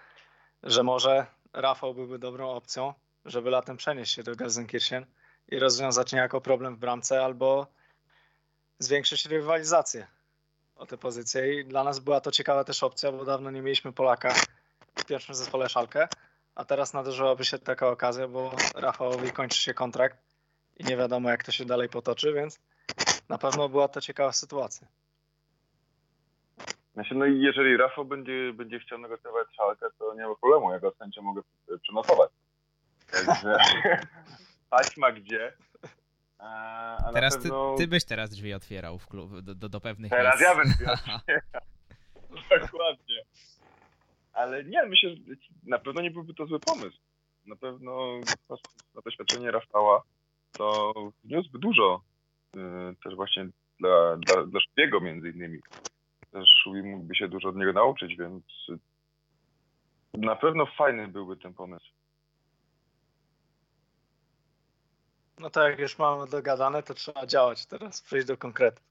[0.64, 2.94] że może Rafał byłby dobrą opcją,
[3.26, 5.06] żeby latem przenieść się do Gelsenkirchen
[5.48, 7.68] i rozwiązać niejako problem w bramce albo
[8.80, 10.08] zwiększyć rywalizację
[10.76, 11.54] o tę pozycję.
[11.54, 14.34] I dla nas była to ciekawa też opcja, bo dawno nie mieliśmy Polaka
[14.96, 16.08] w pierwszym zespole Szalkę,
[16.56, 20.18] a teraz nadarzyłaby się taka okazja, bo Rafałowi kończy się kontrakt
[20.78, 22.60] i nie wiadomo jak to się dalej potoczy, więc
[23.30, 24.88] na pewno była to ciekawa sytuacja.
[26.94, 30.80] Znaczy, no i jeżeli Rafał będzie, będzie chciał negocjować Szalkę, to nie ma problemu, ja
[30.80, 31.42] go z chęcią mogę
[31.82, 32.32] przenosować.
[33.12, 33.58] Także
[34.70, 35.54] taśma gdzie.
[36.38, 37.76] A, teraz pewno...
[37.78, 40.58] ty, ty, byś teraz drzwi otwierał w klub, do, do, do pewnych Teraz miejsc.
[40.58, 40.86] ja bym drzwi
[42.62, 43.22] Dokładnie.
[44.34, 45.16] Ale nie, myślę, że
[45.64, 46.98] na pewno nie byłby to zły pomysł.
[47.46, 48.20] Na pewno
[48.96, 50.04] na doświadczenie Rafała
[50.52, 50.94] to
[51.24, 52.02] wniósłby dużo
[52.56, 53.48] yy, też właśnie
[53.80, 55.60] dla, dla, dla Szubiego między innymi.
[56.32, 58.44] Też Szubi mógłby się dużo od niego nauczyć, więc
[60.14, 61.92] na pewno fajny byłby ten pomysł.
[65.42, 68.82] No tak, jak już mamy dogadane, to trzeba działać teraz, przejść do konkretu.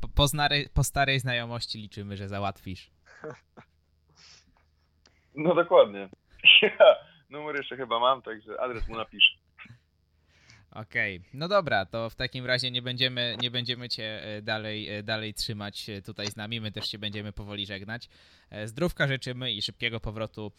[0.00, 2.90] Po, po, znary, po starej znajomości liczymy, że załatwisz.
[5.34, 6.08] No dokładnie.
[6.62, 6.96] Ja
[7.30, 9.38] numer jeszcze chyba mam, także adres mu napisz.
[10.74, 11.30] Okej, okay.
[11.34, 15.34] no dobra, to w takim razie nie będziemy, nie będziemy cię e, dalej, e, dalej
[15.34, 18.08] trzymać e, tutaj z nami, my też się będziemy powoli żegnać.
[18.64, 20.52] Zdrówka życzymy i szybkiego powrotu,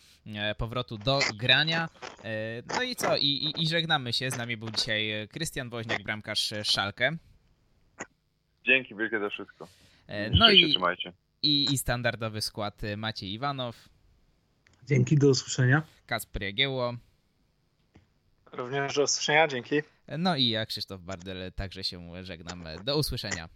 [0.57, 1.89] powrotu do grania.
[2.75, 4.31] No i co, I, i, i żegnamy się.
[4.31, 7.17] Z nami był dzisiaj Krystian Woźniak, bramkarz Szalkę.
[8.65, 9.67] Dzięki wielkie za wszystko.
[10.31, 11.13] No i, trzymajcie.
[11.41, 13.89] I, I standardowy skład Maciej Iwanow.
[14.87, 15.83] Dzięki, do usłyszenia.
[16.05, 16.93] Kasper Jagiełło.
[18.51, 19.81] Również do usłyszenia, dzięki.
[20.17, 22.63] No i ja, Krzysztof Bardel, także się żegnam.
[22.83, 23.49] Do usłyszenia.